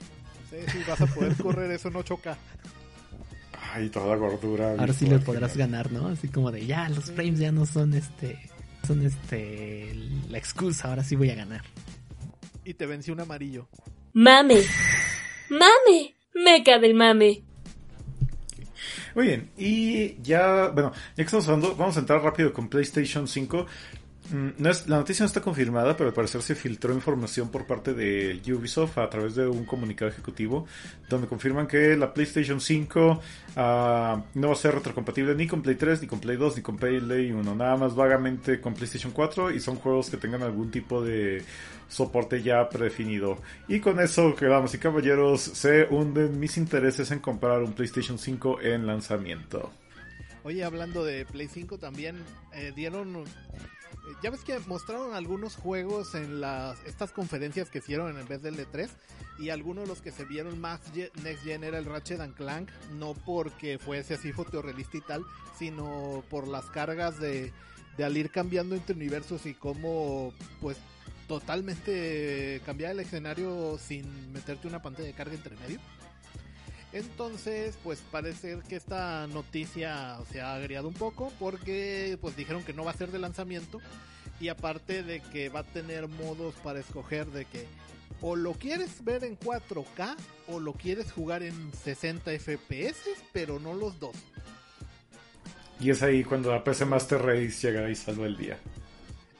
[0.49, 2.35] Sí, sí, vas a poder correr eso en 8K.
[3.73, 4.71] Ay, toda gordura.
[4.77, 6.07] Ahora sí le podrás ganar, ¿no?
[6.07, 8.39] Así como de, ya, los frames ya no son este...
[8.85, 9.93] Son este...
[10.29, 11.63] La excusa, ahora sí voy a ganar.
[12.63, 13.67] Y te venció un amarillo.
[14.13, 14.61] Mame.
[15.49, 16.15] Mame.
[16.33, 17.43] Meca del mame.
[19.15, 23.29] Muy bien, y ya, bueno, ya que estamos hablando, vamos a entrar rápido con PlayStation
[23.29, 23.65] 5.
[24.31, 27.67] Mm, No es, la noticia no está confirmada, pero al parecer se filtró información por
[27.67, 30.65] parte de Ubisoft a través de un comunicado ejecutivo
[31.09, 33.21] donde confirman que la PlayStation 5
[33.57, 36.61] ah, no va a ser retrocompatible ni con Play 3, ni con Play 2, ni
[36.63, 40.71] con Play 1, nada más vagamente con PlayStation 4 y son juegos que tengan algún
[40.71, 41.43] tipo de
[41.87, 43.37] soporte ya predefinido.
[43.67, 48.17] Y con eso, que damas y caballeros, se hunden mis intereses en comprar un PlayStation
[48.17, 49.71] 5 en lanzamiento.
[50.43, 52.17] Oye, hablando de Play 5 también
[52.53, 53.23] eh, dieron...
[54.21, 58.57] Ya ves que mostraron algunos juegos en las estas conferencias que hicieron en vez del
[58.57, 58.89] E3
[59.39, 60.79] y algunos de los que se vieron más
[61.23, 65.25] Next Gen era el Ratchet and Clank, no porque fuese así fotorrealista y tal,
[65.57, 67.51] sino por las cargas de,
[67.97, 70.77] de al ir cambiando entre universos y cómo pues
[71.27, 75.79] totalmente cambiar el escenario sin meterte una pantalla de carga entre medio.
[76.95, 82.71] Entonces, pues parece que esta noticia se ha agriado un poco porque pues dijeron que
[82.71, 83.81] no va a ser de lanzamiento
[84.39, 87.65] y aparte de que va a tener modos para escoger de que
[88.21, 90.15] o lo quieres ver en 4K
[90.47, 94.15] o lo quieres jugar en 60 FPS, pero no los dos.
[95.81, 98.57] Y es ahí cuando la PC Master Race llega y salva el día.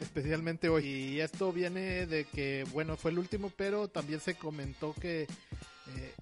[0.02, 0.86] especialmente hoy.
[0.86, 6.14] Y esto viene de que, bueno, fue el último, pero también se comentó que eh,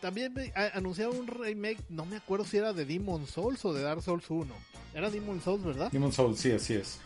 [0.00, 3.72] también me- a- anunciaron un remake, no me acuerdo si era de Demon Souls o
[3.72, 4.54] de Dark Souls 1.
[4.94, 5.90] Era Demon Souls, ¿verdad?
[5.90, 6.98] Demon Souls, sí, así es.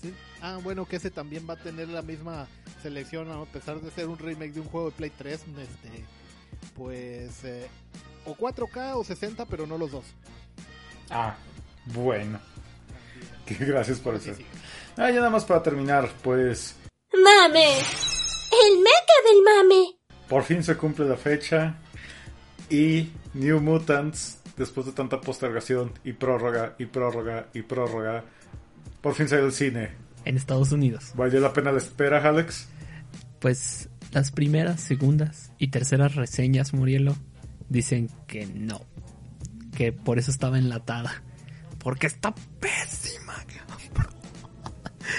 [0.00, 0.12] Sí.
[0.42, 2.46] Ah, bueno, que ese también va a tener la misma
[2.82, 3.42] selección, ¿no?
[3.42, 6.04] a pesar de ser un remake de un juego de Play 3, este,
[6.74, 7.66] pues, eh,
[8.26, 10.04] o 4K o 60, pero no los dos.
[11.10, 11.36] Ah,
[11.86, 12.38] bueno.
[13.46, 14.38] Que Gracias por Sí, eso.
[14.38, 14.46] sí.
[14.96, 16.74] Ah, ya nada más para terminar, pues
[17.12, 17.78] Mame.
[17.78, 19.96] El meca del mame.
[20.28, 21.76] por fin se cumple la fecha
[22.70, 28.24] y New Mutants, después de tanta postergación y prórroga y prórroga y prórroga,
[29.00, 29.90] por fin salió al cine.
[30.24, 31.12] En Estados Unidos.
[31.14, 32.68] ¿Valió la pena la espera, Alex?
[33.38, 37.16] Pues las primeras, segundas y terceras reseñas, Murielo,
[37.68, 38.80] dicen que no.
[39.76, 41.22] Que por eso estaba enlatada.
[41.78, 43.34] Porque está pésima.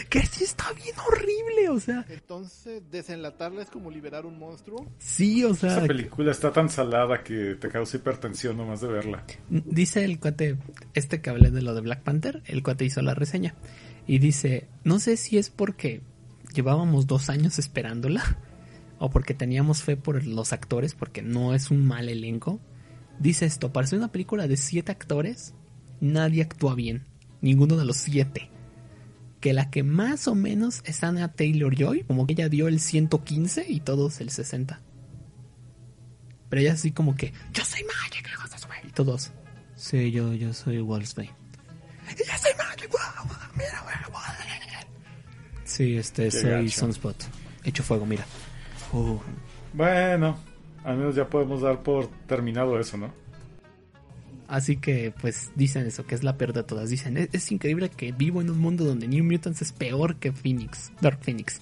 [0.09, 2.05] Que sí está bien horrible, o sea.
[2.09, 4.87] Entonces, desenlatarla es como liberar un monstruo.
[4.99, 5.77] Sí, o sea.
[5.77, 9.23] Esa película está tan salada que te causa hipertensión nomás de verla.
[9.49, 10.57] Dice el cuate,
[10.93, 13.55] este que hablé de lo de Black Panther, el cuate hizo la reseña.
[14.05, 16.01] Y dice, no sé si es porque
[16.53, 18.39] llevábamos dos años esperándola
[18.99, 22.59] o porque teníamos fe por los actores, porque no es un mal elenco.
[23.19, 25.53] Dice esto, para ser una película de siete actores,
[25.99, 27.03] nadie actúa bien.
[27.41, 28.49] Ninguno de los siete.
[29.39, 32.79] Que la que más o menos es Anna Taylor Joy, como que ella dio el
[32.79, 34.81] 115 y todos el 60.
[36.49, 38.27] Pero ella así como que, yo soy Magic,
[38.83, 39.31] y todos.
[39.75, 41.31] Sí, yo, yo soy Wolfsbane.
[42.09, 44.23] Y yo soy Magic, guau, mira, guau.
[45.65, 46.79] Sí, este, Qué soy gacho.
[46.79, 47.15] Sunspot.
[47.63, 48.25] Hecho fuego, mira.
[48.93, 49.19] Uh,
[49.73, 50.39] Bueno,
[50.83, 53.13] al menos ya podemos dar por terminado eso, ¿no?
[54.47, 56.89] Así que, pues, dicen eso, que es la peor de todas.
[56.89, 60.91] Dicen, es, increíble que vivo en un mundo donde New Mutants es peor que Phoenix,
[61.01, 61.59] Dark Phoenix.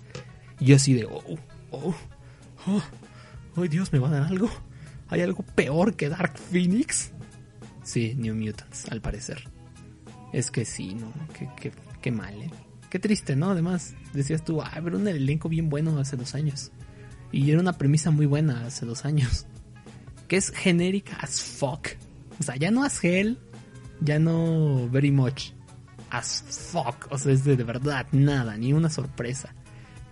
[0.59, 1.23] Y yo así de, oh,
[1.71, 1.95] oh,
[2.67, 2.83] oh,
[3.55, 4.49] oh, Dios, ¿me va a dar algo?
[5.07, 7.11] ¿Hay algo peor que Dark Phoenix?
[7.83, 9.49] Sí, New Mutants, al parecer.
[10.31, 11.11] Es que sí, ¿no?
[11.37, 11.71] Qué, qué,
[12.01, 12.51] qué mal, ¿eh?
[12.89, 13.49] Qué triste, ¿no?
[13.49, 16.71] Además, decías tú, ah, pero un elenco bien bueno hace dos años.
[17.31, 19.47] Y era una premisa muy buena hace dos años.
[20.27, 21.89] Que es genérica as fuck.
[22.39, 23.37] O sea, ya no as hell,
[24.01, 25.51] ya no very much.
[26.09, 27.07] As fuck.
[27.11, 29.53] O sea, es de, de verdad nada, ni una sorpresa.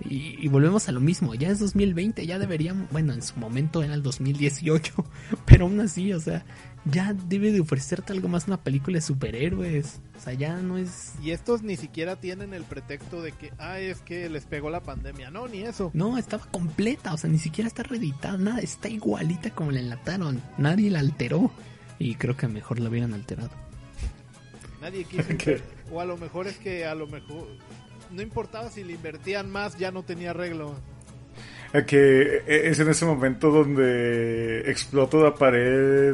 [0.10, 3.84] Y, y, volvemos a lo mismo, ya es 2020, ya deberíamos, bueno, en su momento
[3.84, 4.94] era el 2018,
[5.46, 6.44] pero aún así, o sea,
[6.86, 10.02] ya debe de ofrecerte algo más una película de superhéroes.
[10.18, 11.14] O sea, ya no es...
[11.22, 14.84] Y estos ni siquiera tienen el pretexto de que, ah, es que les pegó la
[14.84, 15.32] pandemia.
[15.32, 15.92] No, ni eso.
[15.94, 20.42] No, estaba completa, o sea, ni siquiera está reeditada, nada, está igualita como la enlataron.
[20.58, 21.52] Nadie la alteró.
[22.00, 23.52] Y creo que mejor la hubieran alterado.
[24.82, 25.24] Nadie quiso.
[25.92, 27.48] o a lo mejor es que a lo mejor
[28.12, 30.76] no importaba si le invertían más, ya no tenía arreglo.
[31.88, 36.14] Que es en ese momento donde explota la pared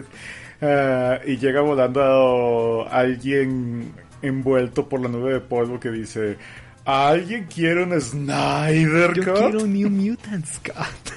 [0.62, 6.38] uh, y llega volando a alguien envuelto por la nube de polvo que dice:
[6.86, 11.09] ¿Alguien quiere un Snyder Yo quiero New Mutants Cut.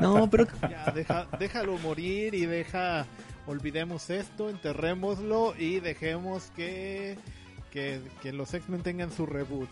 [0.00, 0.46] No, pero.
[0.62, 3.06] Ya, deja, déjalo morir y deja.
[3.46, 7.18] Olvidemos esto, enterrémoslo y dejemos que
[7.72, 9.68] que, que los X-Men tengan su reboot.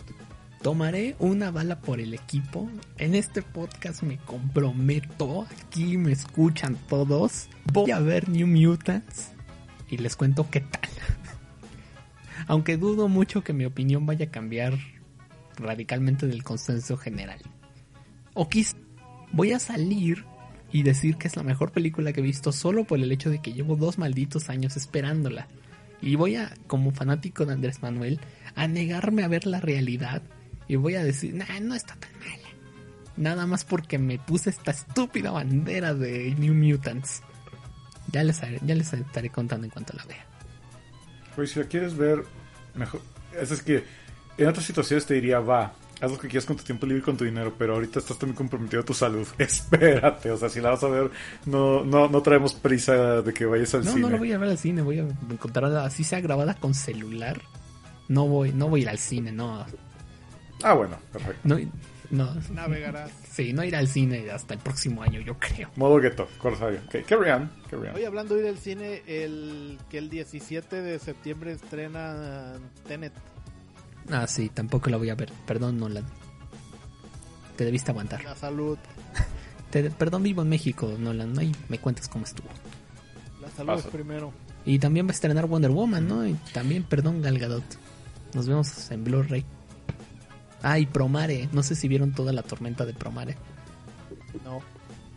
[0.63, 2.69] Tomaré una bala por el equipo.
[2.99, 5.47] En este podcast me comprometo.
[5.67, 7.49] Aquí me escuchan todos.
[7.73, 9.33] Voy a ver New Mutants
[9.89, 10.91] y les cuento qué tal.
[12.47, 14.75] Aunque dudo mucho que mi opinión vaya a cambiar
[15.57, 17.41] radicalmente del consenso general.
[18.35, 18.77] O quizá
[19.33, 20.25] voy a salir
[20.73, 23.41] y decir que es la mejor película que he visto solo por el hecho de
[23.41, 25.49] que llevo dos malditos años esperándola.
[26.01, 28.21] Y voy a, como fanático de Andrés Manuel,
[28.55, 30.23] a negarme a ver la realidad.
[30.69, 32.49] Y voy a decir, nah, no está tan mala.
[33.17, 37.23] Nada más porque me puse esta estúpida bandera de New Mutants.
[38.13, 40.25] Ya les, ya les estaré contando en cuanto la vea.
[41.37, 42.25] Pues si la quieres ver,
[42.75, 43.03] mejor.
[43.39, 43.85] Es, que
[44.39, 47.05] en otras situaciones te diría, va, haz lo que quieras con tu tiempo libre y
[47.05, 49.27] con tu dinero, pero ahorita estás también comprometido a tu salud.
[49.39, 51.11] Espérate, o sea, si la vas a ver,
[51.47, 54.01] no, no, no traemos prisa de que vayas al no, cine.
[54.03, 56.75] No, no la voy a ver al cine, voy a encontrarla así sea grabada con
[56.75, 57.41] celular.
[58.09, 59.65] No voy, no voy a ir al cine, no.
[60.63, 61.41] Ah, bueno, perfecto.
[61.45, 61.59] No,
[62.11, 62.35] no.
[62.53, 63.13] Navegarás.
[63.31, 65.71] Sí, no ir al cine hasta el próximo año, yo creo.
[65.77, 66.81] Modo gueto, Corsario.
[66.91, 67.95] Carry on, carry on.
[67.95, 72.55] Hoy hablando de ir al cine, el que el 17 de septiembre estrena
[72.87, 73.13] Tenet.
[74.11, 75.31] Ah, sí, tampoco la voy a ver.
[75.47, 76.05] Perdón, Nolan.
[77.57, 78.25] Te debiste aguantar.
[78.25, 78.79] La salud.
[79.71, 81.39] Te, perdón, vivo en México, Nolan.
[81.39, 82.49] Ahí me cuentas cómo estuvo.
[83.41, 83.89] La salud Paso.
[83.89, 84.33] es primero.
[84.65, 86.27] Y también va a estrenar Wonder Woman, ¿no?
[86.27, 87.65] Y también, perdón, Galgadot.
[88.35, 89.45] Nos vemos en Blu-ray.
[90.63, 91.49] Ah, y Promare.
[91.53, 93.37] No sé si vieron toda la tormenta de Promare.
[94.45, 94.61] No.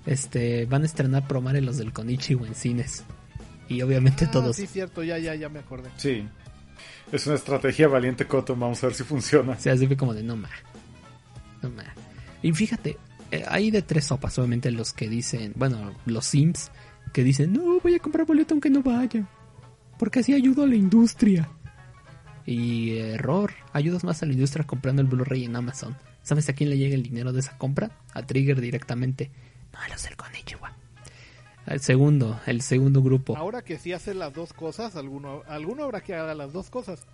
[0.05, 3.03] Este, van a estrenar Promare los del Konichiwa en cines.
[3.67, 4.55] Y obviamente ah, todos.
[4.55, 5.89] Sí, cierto, ya, ya, ya me acordé.
[5.97, 6.27] Sí.
[7.13, 8.55] Es una estrategia valiente, Coto.
[8.55, 9.51] Vamos a ver si funciona.
[9.51, 10.49] O sea, así fue como de no ma.
[11.61, 11.83] No ma.
[12.41, 12.97] Y fíjate,
[13.29, 16.71] eh, hay de tres sopas, obviamente, los que dicen, bueno, los Sims,
[17.13, 19.27] que dicen, no, voy a comprar boleto aunque no vaya.
[19.99, 21.47] Porque así ayudo a la industria.
[22.47, 25.95] Y error, ayudas más a la industria comprando el Blu-ray en Amazon.
[26.23, 27.91] ¿Sabes a quién le llega el dinero de esa compra?
[28.15, 29.29] A Trigger directamente.
[29.71, 30.75] No a los del Konichiwa.
[31.65, 33.37] El segundo, el segundo grupo.
[33.37, 37.05] Ahora que sí hace las dos cosas, alguno, alguno habrá que haga las dos cosas.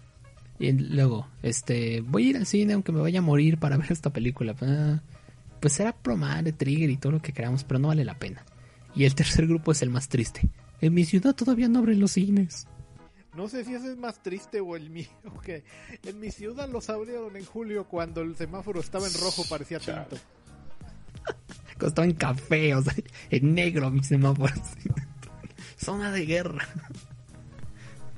[0.58, 3.92] Y luego, este, voy a ir al cine aunque me vaya a morir para ver
[3.92, 4.56] esta película.
[4.62, 5.02] Ah,
[5.60, 8.44] pues será promar, trigger y todo lo que queramos, pero no vale la pena.
[8.96, 10.50] Y el tercer grupo es el más triste.
[10.82, 12.68] En mi ciudad todavía no abren los cines.
[13.36, 15.10] No sé si ese es más triste o el mío.
[15.44, 15.64] Que
[16.04, 20.18] en mi ciudad los abrieron en julio cuando el semáforo estaba en rojo, parecía tinto.
[21.80, 22.94] Costaba en café, o sea,
[23.30, 24.54] en negro mi semáforo.
[25.78, 26.68] Zona de guerra.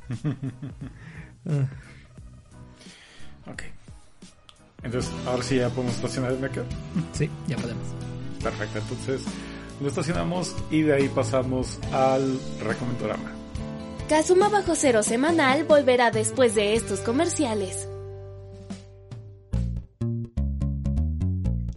[3.46, 3.64] ok.
[4.84, 6.64] Entonces, ahora sí ya podemos estacionar el Mecha.
[7.14, 7.88] Sí, ya podemos.
[8.42, 9.22] Perfecto, entonces
[9.80, 13.32] lo estacionamos y de ahí pasamos al recomendorama.
[14.10, 17.88] Kazuma Bajo Cero Semanal volverá después de estos comerciales.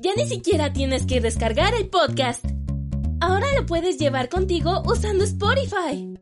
[0.05, 2.45] Ya ni siquiera tienes que descargar el podcast.
[3.23, 6.15] Ahora lo puedes llevar contigo usando Spotify.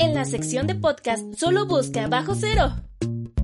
[0.00, 2.72] En la sección de podcast solo busca Bajo Cero.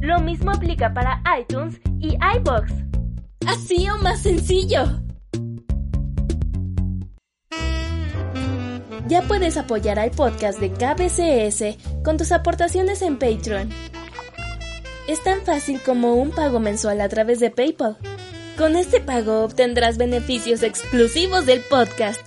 [0.01, 2.73] Lo mismo aplica para iTunes y iBox.
[3.47, 4.83] Así o más sencillo.
[9.07, 13.71] Ya puedes apoyar al podcast de KBCS con tus aportaciones en Patreon.
[15.07, 17.97] Es tan fácil como un pago mensual a través de PayPal.
[18.57, 22.27] Con este pago obtendrás beneficios exclusivos del podcast,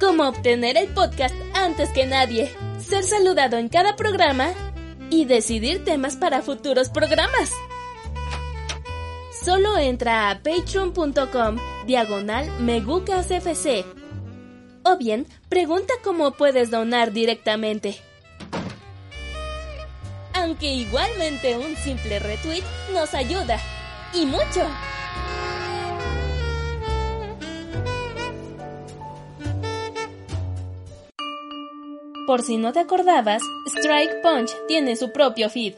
[0.00, 4.48] como obtener el podcast antes que nadie, ser saludado en cada programa
[5.10, 7.52] y decidir temas para futuros programas.
[9.44, 13.84] Solo entra a patreon.com diagonal megucasfc
[14.82, 17.96] o bien pregunta cómo puedes donar directamente.
[20.34, 23.60] Aunque igualmente un simple retweet nos ayuda
[24.12, 24.66] y mucho.
[32.30, 35.74] Por si no te acordabas, Strike Punch tiene su propio feed.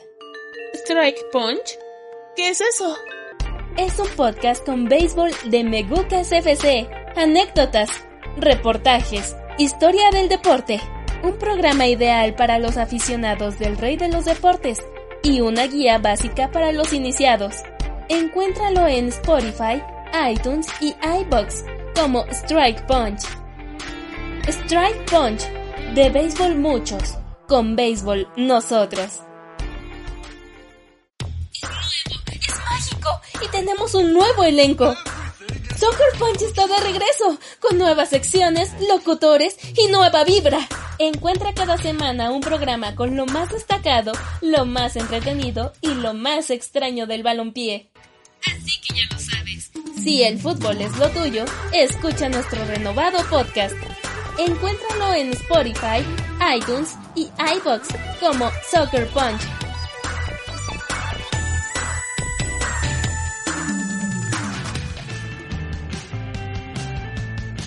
[0.74, 1.78] ¿Strike Punch?
[2.36, 2.94] ¿Qué es eso?
[3.78, 6.86] Es un podcast con béisbol de Megucas FC,
[7.16, 7.88] anécdotas,
[8.36, 10.78] reportajes, historia del deporte,
[11.22, 14.84] un programa ideal para los aficionados del rey de los deportes
[15.22, 17.54] y una guía básica para los iniciados.
[18.10, 19.82] Encuéntralo en Spotify,
[20.30, 21.64] iTunes y iBox
[21.98, 23.22] como Strike Punch.
[24.46, 25.44] Strike Punch,
[25.94, 29.20] de béisbol muchos, con béisbol nosotros.
[31.52, 34.94] Es mágico y tenemos un nuevo elenco.
[35.76, 40.66] Soccer Punch está de regreso, con nuevas secciones, locutores y nueva vibra.
[40.98, 46.50] Encuentra cada semana un programa con lo más destacado, lo más entretenido y lo más
[46.50, 47.90] extraño del balompié.
[48.46, 49.70] Así que ya lo sabes.
[50.02, 53.76] Si el fútbol es lo tuyo, escucha nuestro renovado podcast.
[54.38, 56.02] Encuéntralo en Spotify,
[56.56, 59.42] iTunes y iBox como Soccer Punch.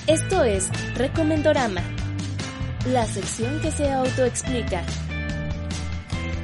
[0.08, 1.82] Esto es Recomendorama,
[2.88, 4.84] la sección que se autoexplica.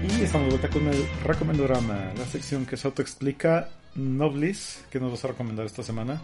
[0.04, 3.70] Y estamos de vuelta con el Recomendorama, la sección que se autoexplica.
[3.96, 6.22] Noblis, ¿qué nos vas a recomendar esta semana?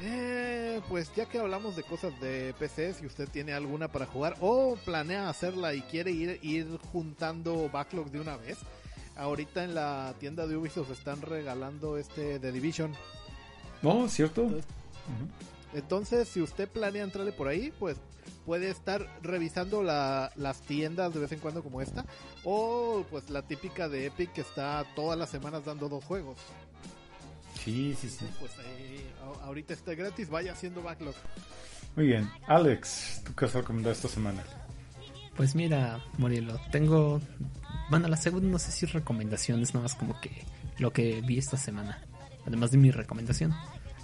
[0.00, 4.36] Eh, pues ya que hablamos de cosas de PC, si usted tiene alguna para jugar
[4.40, 8.58] o planea hacerla y quiere ir, ir juntando backlog de una vez,
[9.16, 12.92] ahorita en la tienda de Ubisoft están regalando este The Division.
[13.82, 14.42] No, ¿cierto?
[14.42, 14.64] Entonces,
[15.74, 17.96] Entonces, si usted planea entrarle por ahí, pues
[18.46, 22.04] puede estar revisando la- las tiendas de vez en cuando como esta.
[22.44, 26.38] O pues la típica de Epic que está todas las semanas dando dos juegos.
[27.64, 28.26] Sí, sí, sí.
[28.38, 29.06] Pues eh,
[29.42, 31.14] ahorita está gratis, vaya haciendo backlog.
[31.96, 32.30] Muy bien.
[32.46, 34.42] Alex, ¿tú qué vas a recomendar esta semana?
[35.36, 37.20] Pues mira, Morielo, tengo.
[37.90, 40.44] Bueno, la segunda no sé si recomendaciones, nada más como que
[40.78, 42.02] lo que vi esta semana.
[42.46, 43.54] Además de mi recomendación.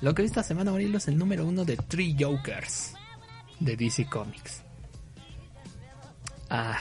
[0.00, 2.94] Lo que vi esta semana, Morielo, es el número uno de Three Jokers
[3.60, 4.62] de DC Comics.
[6.50, 6.78] Ah.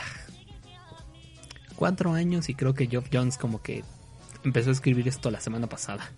[1.75, 3.83] Cuatro años y creo que Geoff Jones como que
[4.43, 6.11] empezó a escribir esto la semana pasada.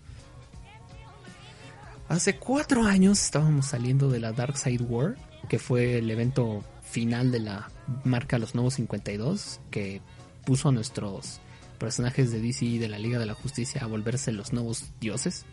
[2.08, 5.16] Hace cuatro años estábamos saliendo de la Dark Side War,
[5.48, 7.68] que fue el evento final de la
[8.04, 10.00] marca Los Nuevos 52, que
[10.44, 11.40] puso a nuestros
[11.80, 15.46] personajes de DC y de la Liga de la Justicia a volverse los nuevos dioses,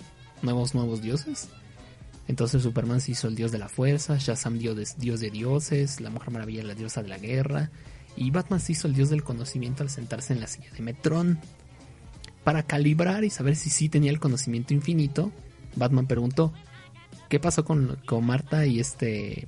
[0.44, 1.50] nuevos nuevos dioses.
[2.28, 6.12] Entonces Superman se hizo el dios de la fuerza, Shazam dio dios de dioses, la
[6.12, 7.72] Mujer Maravilla la diosa de la guerra,
[8.16, 11.40] y Batman se hizo el dios del conocimiento al sentarse en la silla de Metrón.
[12.44, 15.32] Para calibrar y saber si sí tenía el conocimiento infinito,
[15.76, 16.54] Batman preguntó,
[17.30, 19.48] ¿qué pasó con, con Marta y este...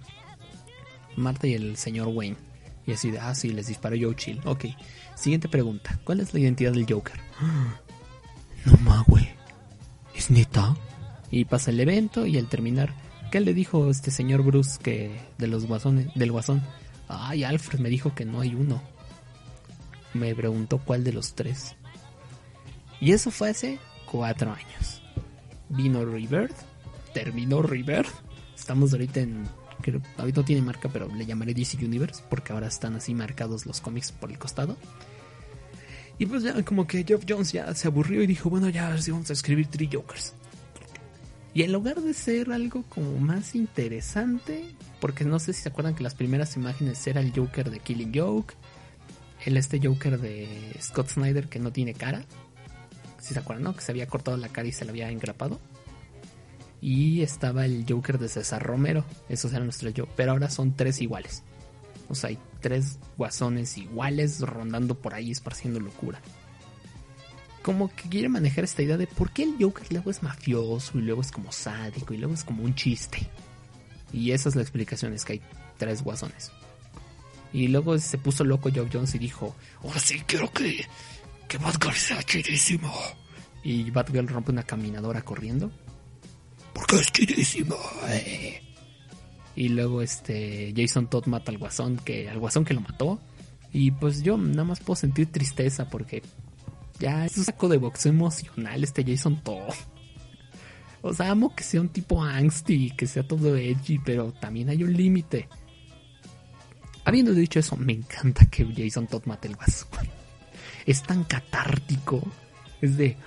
[1.15, 2.35] Marta y el señor Wayne?
[2.85, 4.41] Y así de, ah, sí, les disparó Joe Chill.
[4.45, 4.65] Ok.
[5.15, 5.99] Siguiente pregunta.
[6.03, 7.19] ¿Cuál es la identidad del Joker?
[8.65, 9.29] No ma, güey.
[10.15, 10.75] ¿Es neta?
[11.29, 12.95] Y pasa el evento y al terminar,
[13.31, 16.63] ¿qué le dijo este señor Bruce que de los guasones, del guasón?
[17.07, 18.81] Ay, Alfred me dijo que no hay uno.
[20.15, 21.75] Me preguntó cuál de los tres.
[22.99, 25.01] Y eso fue hace cuatro años.
[25.69, 26.55] Vino Rebirth,
[27.13, 28.13] terminó Rebirth.
[28.55, 29.43] Estamos ahorita en.
[30.17, 33.81] Ahorita no tiene marca, pero le llamaré DC Universe porque ahora están así marcados los
[33.81, 34.77] cómics por el costado.
[36.17, 39.11] Y pues ya como que Geoff Jones ya se aburrió y dijo, bueno, ya sí
[39.11, 40.33] vamos a escribir Three Jokers.
[41.53, 44.65] Y en lugar de ser algo como más interesante,
[44.99, 48.11] porque no sé si se acuerdan que las primeras imágenes era el Joker de Killing
[48.13, 48.55] Joke,
[49.45, 52.25] el este Joker de Scott Snyder que no tiene cara,
[53.19, 53.75] si se acuerdan, ¿no?
[53.75, 55.59] Que se había cortado la cara y se la había engrapado.
[56.81, 61.01] Y estaba el Joker de César Romero, esos eran nuestros yo, pero ahora son tres
[61.01, 61.43] iguales.
[62.09, 66.21] O sea, hay tres guasones iguales rondando por ahí esparciendo locura.
[67.63, 71.01] Como que quiere manejar esta idea de por qué el Joker luego es mafioso y
[71.01, 73.27] luego es como sádico y luego es como un chiste.
[74.13, 75.41] Y esa es la explicación, es que hay
[75.77, 76.51] tres guasones.
[77.51, 80.85] Y luego se puso loco Joe Jones y dijo, ahora sí quiero que,
[81.47, 82.93] que Batgirl sea chidísimo.
[83.63, 85.71] Y Batgirl rompe una caminadora corriendo.
[86.73, 87.75] Porque es chidísimo.
[88.07, 88.61] eh".
[89.55, 93.19] Y luego este Jason Todd mata al guasón que, al guasón que lo mató.
[93.71, 96.21] Y pues yo nada más puedo sentir tristeza porque
[96.99, 99.73] ya es un saco de boxeo emocional este Jason Todd.
[101.01, 104.83] O sea, amo que sea un tipo angsty, que sea todo edgy, pero también hay
[104.83, 105.47] un límite.
[107.03, 110.14] Habiendo dicho eso, me encanta que Jason Todd mate el guasón.
[110.85, 112.21] Es tan catártico.
[112.81, 113.17] Es de...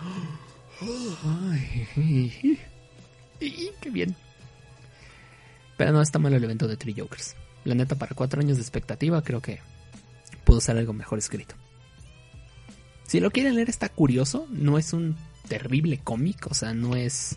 [0.81, 2.59] Ay,
[3.81, 4.15] qué bien.
[5.77, 7.35] Pero no está mal el evento de Three Jokers.
[7.65, 9.61] La neta, para cuatro años de expectativa, creo que
[10.45, 11.55] pudo ser algo mejor escrito.
[13.07, 14.47] Si lo quieren leer, está curioso.
[14.51, 15.17] No es un
[15.49, 17.37] terrible cómic, o sea, no es.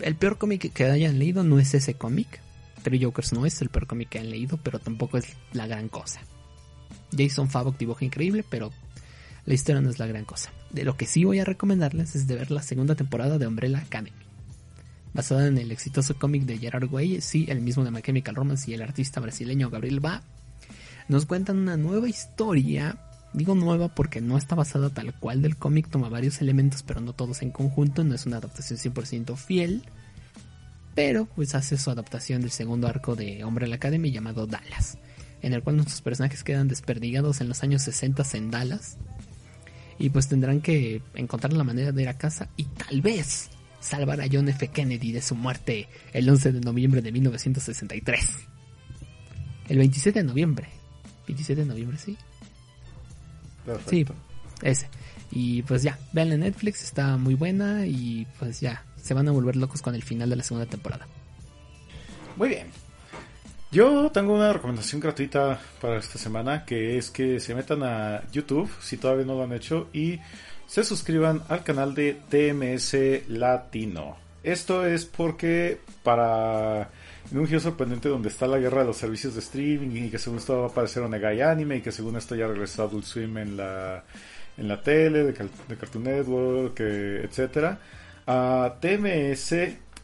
[0.00, 2.40] El peor cómic que hayan leído no es ese cómic.
[2.82, 5.88] Three Jokers no es el peor cómic que han leído, pero tampoco es la gran
[5.88, 6.20] cosa.
[7.16, 8.70] Jason Favok dibuja increíble, pero
[9.48, 10.52] la historia no es la gran cosa.
[10.68, 13.78] De lo que sí voy a recomendarles es de ver la segunda temporada de Umbrella
[13.78, 14.12] Academy.
[15.14, 18.70] Basada en el exitoso cómic de Gerard Way, sí, el mismo de My Chemical Romance
[18.70, 20.20] y el artista brasileño Gabriel Ba,
[21.08, 22.98] nos cuentan una nueva historia.
[23.32, 27.14] Digo nueva porque no está basada tal cual del cómic, toma varios elementos, pero no
[27.14, 29.82] todos en conjunto, no es una adaptación 100% fiel.
[30.94, 34.98] Pero pues hace su adaptación del segundo arco de Umbrella Academy llamado Dallas,
[35.40, 38.98] en el cual nuestros personajes quedan desperdigados en los años 60 en Dallas.
[39.98, 44.20] Y pues tendrán que encontrar la manera de ir a casa y tal vez salvar
[44.20, 44.68] a John F.
[44.68, 48.46] Kennedy de su muerte el 11 de noviembre de 1963.
[49.68, 50.68] El 27 de noviembre.
[51.26, 52.16] 27 de noviembre, sí.
[53.86, 54.06] Sí,
[54.62, 54.88] ese.
[55.30, 59.32] Y pues ya, vean en Netflix, está muy buena y pues ya, se van a
[59.32, 61.06] volver locos con el final de la segunda temporada.
[62.36, 62.68] Muy bien.
[63.70, 68.70] Yo tengo una recomendación gratuita para esta semana, que es que se metan a YouTube,
[68.80, 70.20] si todavía no lo han hecho, y
[70.66, 74.16] se suscriban al canal de TMS Latino.
[74.42, 76.88] Esto es porque para
[77.30, 80.18] en un giro sorprendente donde está la guerra de los servicios de streaming y que
[80.18, 83.36] según esto va a aparecer Onegai Anime y que según esto ya regresó Adult Swim
[83.36, 84.02] en la
[84.56, 87.78] en la tele de, Cartoon Network, etcétera.
[88.26, 89.54] Ah, TMS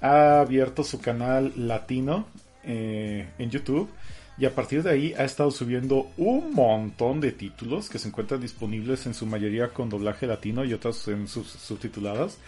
[0.02, 2.26] ha abierto su canal latino
[2.66, 3.90] eh, en YouTube
[4.36, 8.40] y a partir de ahí ha estado subiendo un montón de títulos que se encuentran
[8.40, 12.38] disponibles en su mayoría con doblaje latino y otras en sus subtituladas.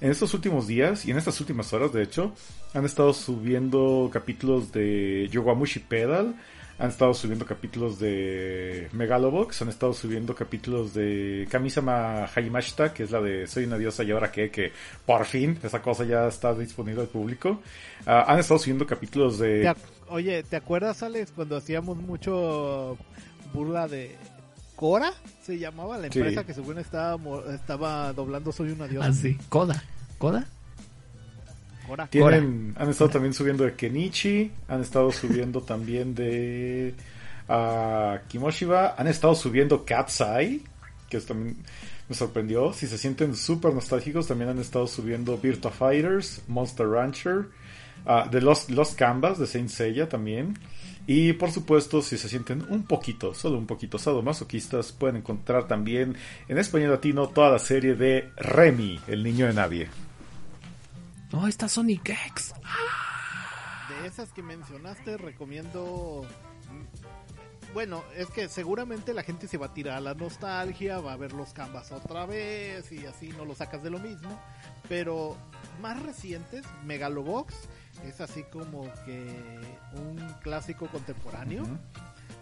[0.00, 2.32] En estos últimos días y en estas últimas horas, de hecho,
[2.74, 6.34] han estado subiendo capítulos de Yowamushi Pedal,
[6.78, 13.10] han estado subiendo capítulos de Megalobox, han estado subiendo capítulos de Kamisama Haimashita, que es
[13.10, 14.72] la de Soy una diosa y ahora qué, que
[15.06, 17.60] por fin esa cosa ya está disponible al público.
[18.04, 19.74] Ah, han estado subiendo capítulos ¿Te de...
[20.08, 22.96] Oye, ¿te acuerdas, Alex, cuando hacíamos mucho
[23.52, 24.14] burla de
[24.76, 25.12] Cora?
[25.42, 26.18] Se llamaba la Sí.
[26.18, 27.18] empresa que según estaba,
[27.54, 29.08] estaba doblando Soy una diosa.
[29.08, 29.82] Así, Coda.
[30.18, 30.46] ¿Coda?
[31.86, 32.06] Cora.
[32.08, 36.94] Tienen, han estado también subiendo de Kenichi, han estado subiendo también de
[37.48, 40.62] ah, Kimoshiba, han estado subiendo Cat's Eye,
[41.08, 41.56] que es también
[42.08, 42.72] me sorprendió.
[42.72, 47.46] Si se sienten súper nostálgicos, también han estado subiendo Virtua Fighters, Monster Rancher,
[48.06, 50.58] ah, de Lost, Lost Canvas de Saint Seiya también.
[51.08, 56.16] Y por supuesto, si se sienten un poquito, solo un poquito sadomasoquistas, pueden encontrar también
[56.48, 59.88] en español latino toda la serie de Remy, el niño de nadie.
[61.32, 62.54] No, está Sonic X.
[63.88, 66.26] De esas que mencionaste, recomiendo.
[67.74, 71.16] Bueno, es que seguramente la gente se va a tirar a la nostalgia, va a
[71.16, 74.40] ver los canvas otra vez y así no lo sacas de lo mismo.
[74.88, 75.36] Pero
[75.80, 77.54] más recientes, Megalobox
[78.04, 79.60] es así como que
[79.94, 81.64] un clásico contemporáneo.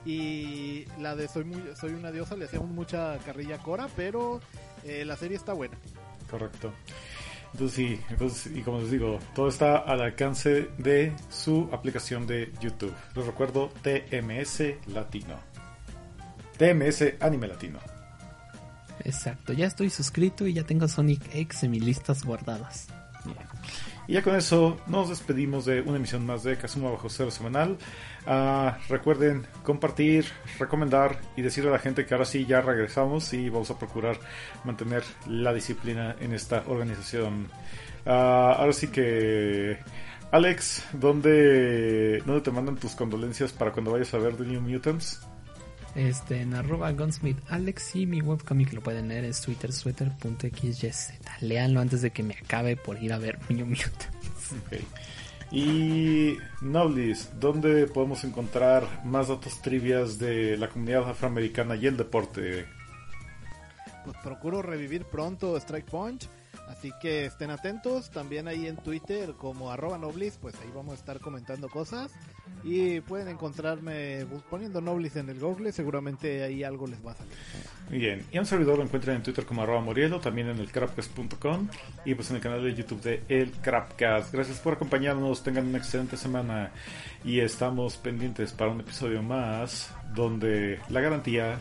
[0.04, 4.40] Y la de Soy, muy, soy una diosa le hacíamos mucha carrilla a Cora, pero
[4.84, 5.76] eh, la serie está buena.
[6.30, 6.72] Correcto.
[7.54, 12.52] Entonces sí, entonces, y como les digo, todo está al alcance de su aplicación de
[12.60, 12.92] YouTube.
[13.14, 15.38] Les recuerdo TMS Latino.
[16.58, 17.78] TMS Anime Latino.
[19.04, 22.88] Exacto, ya estoy suscrito y ya tengo Sonic X en mis listas guardadas.
[24.06, 27.78] Y ya con eso nos despedimos de una emisión más de Kazuma Bajo Cero Semanal.
[28.26, 30.26] Ah, recuerden compartir,
[30.58, 34.18] recomendar y decirle a la gente que ahora sí ya regresamos y vamos a procurar
[34.64, 37.48] mantener la disciplina en esta organización.
[38.04, 39.78] Ah, ahora sí que...
[40.30, 45.20] Alex, ¿dónde, ¿dónde te mandan tus condolencias para cuando vayas a ver The New Mutants?
[45.94, 51.12] Este, en arroba Gunsmith Alex y mi webcomic lo pueden leer es twitter twitter.xyz.
[51.40, 54.52] Leanlo antes de que me acabe por ir a ver New Mutants.
[54.66, 54.80] Ok.
[55.52, 62.66] Y Noblis, ¿dónde podemos encontrar más datos trivias de la comunidad afroamericana y el deporte?
[64.04, 66.28] Pues procuro revivir pronto Strike Punch.
[66.68, 68.10] Así que estén atentos.
[68.10, 72.10] También ahí en Twitter como arroba Noblis, pues ahí vamos a estar comentando cosas.
[72.62, 75.72] Y pueden encontrarme poniendo Noblis en el Google.
[75.72, 77.32] Seguramente ahí algo les va a salir.
[77.90, 78.24] Muy bien.
[78.32, 81.68] Y a un servidor lo encuentran en Twitter como arroba Morielo, también en el crapcast.com
[82.06, 84.32] y pues en el canal de YouTube de El Crapcast.
[84.32, 85.42] Gracias por acompañarnos.
[85.42, 86.70] Tengan una excelente semana.
[87.24, 91.58] Y estamos pendientes para un episodio más donde la garantía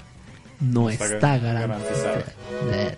[0.60, 2.24] No Está está garantizada.
[2.24, 2.98] garantizada.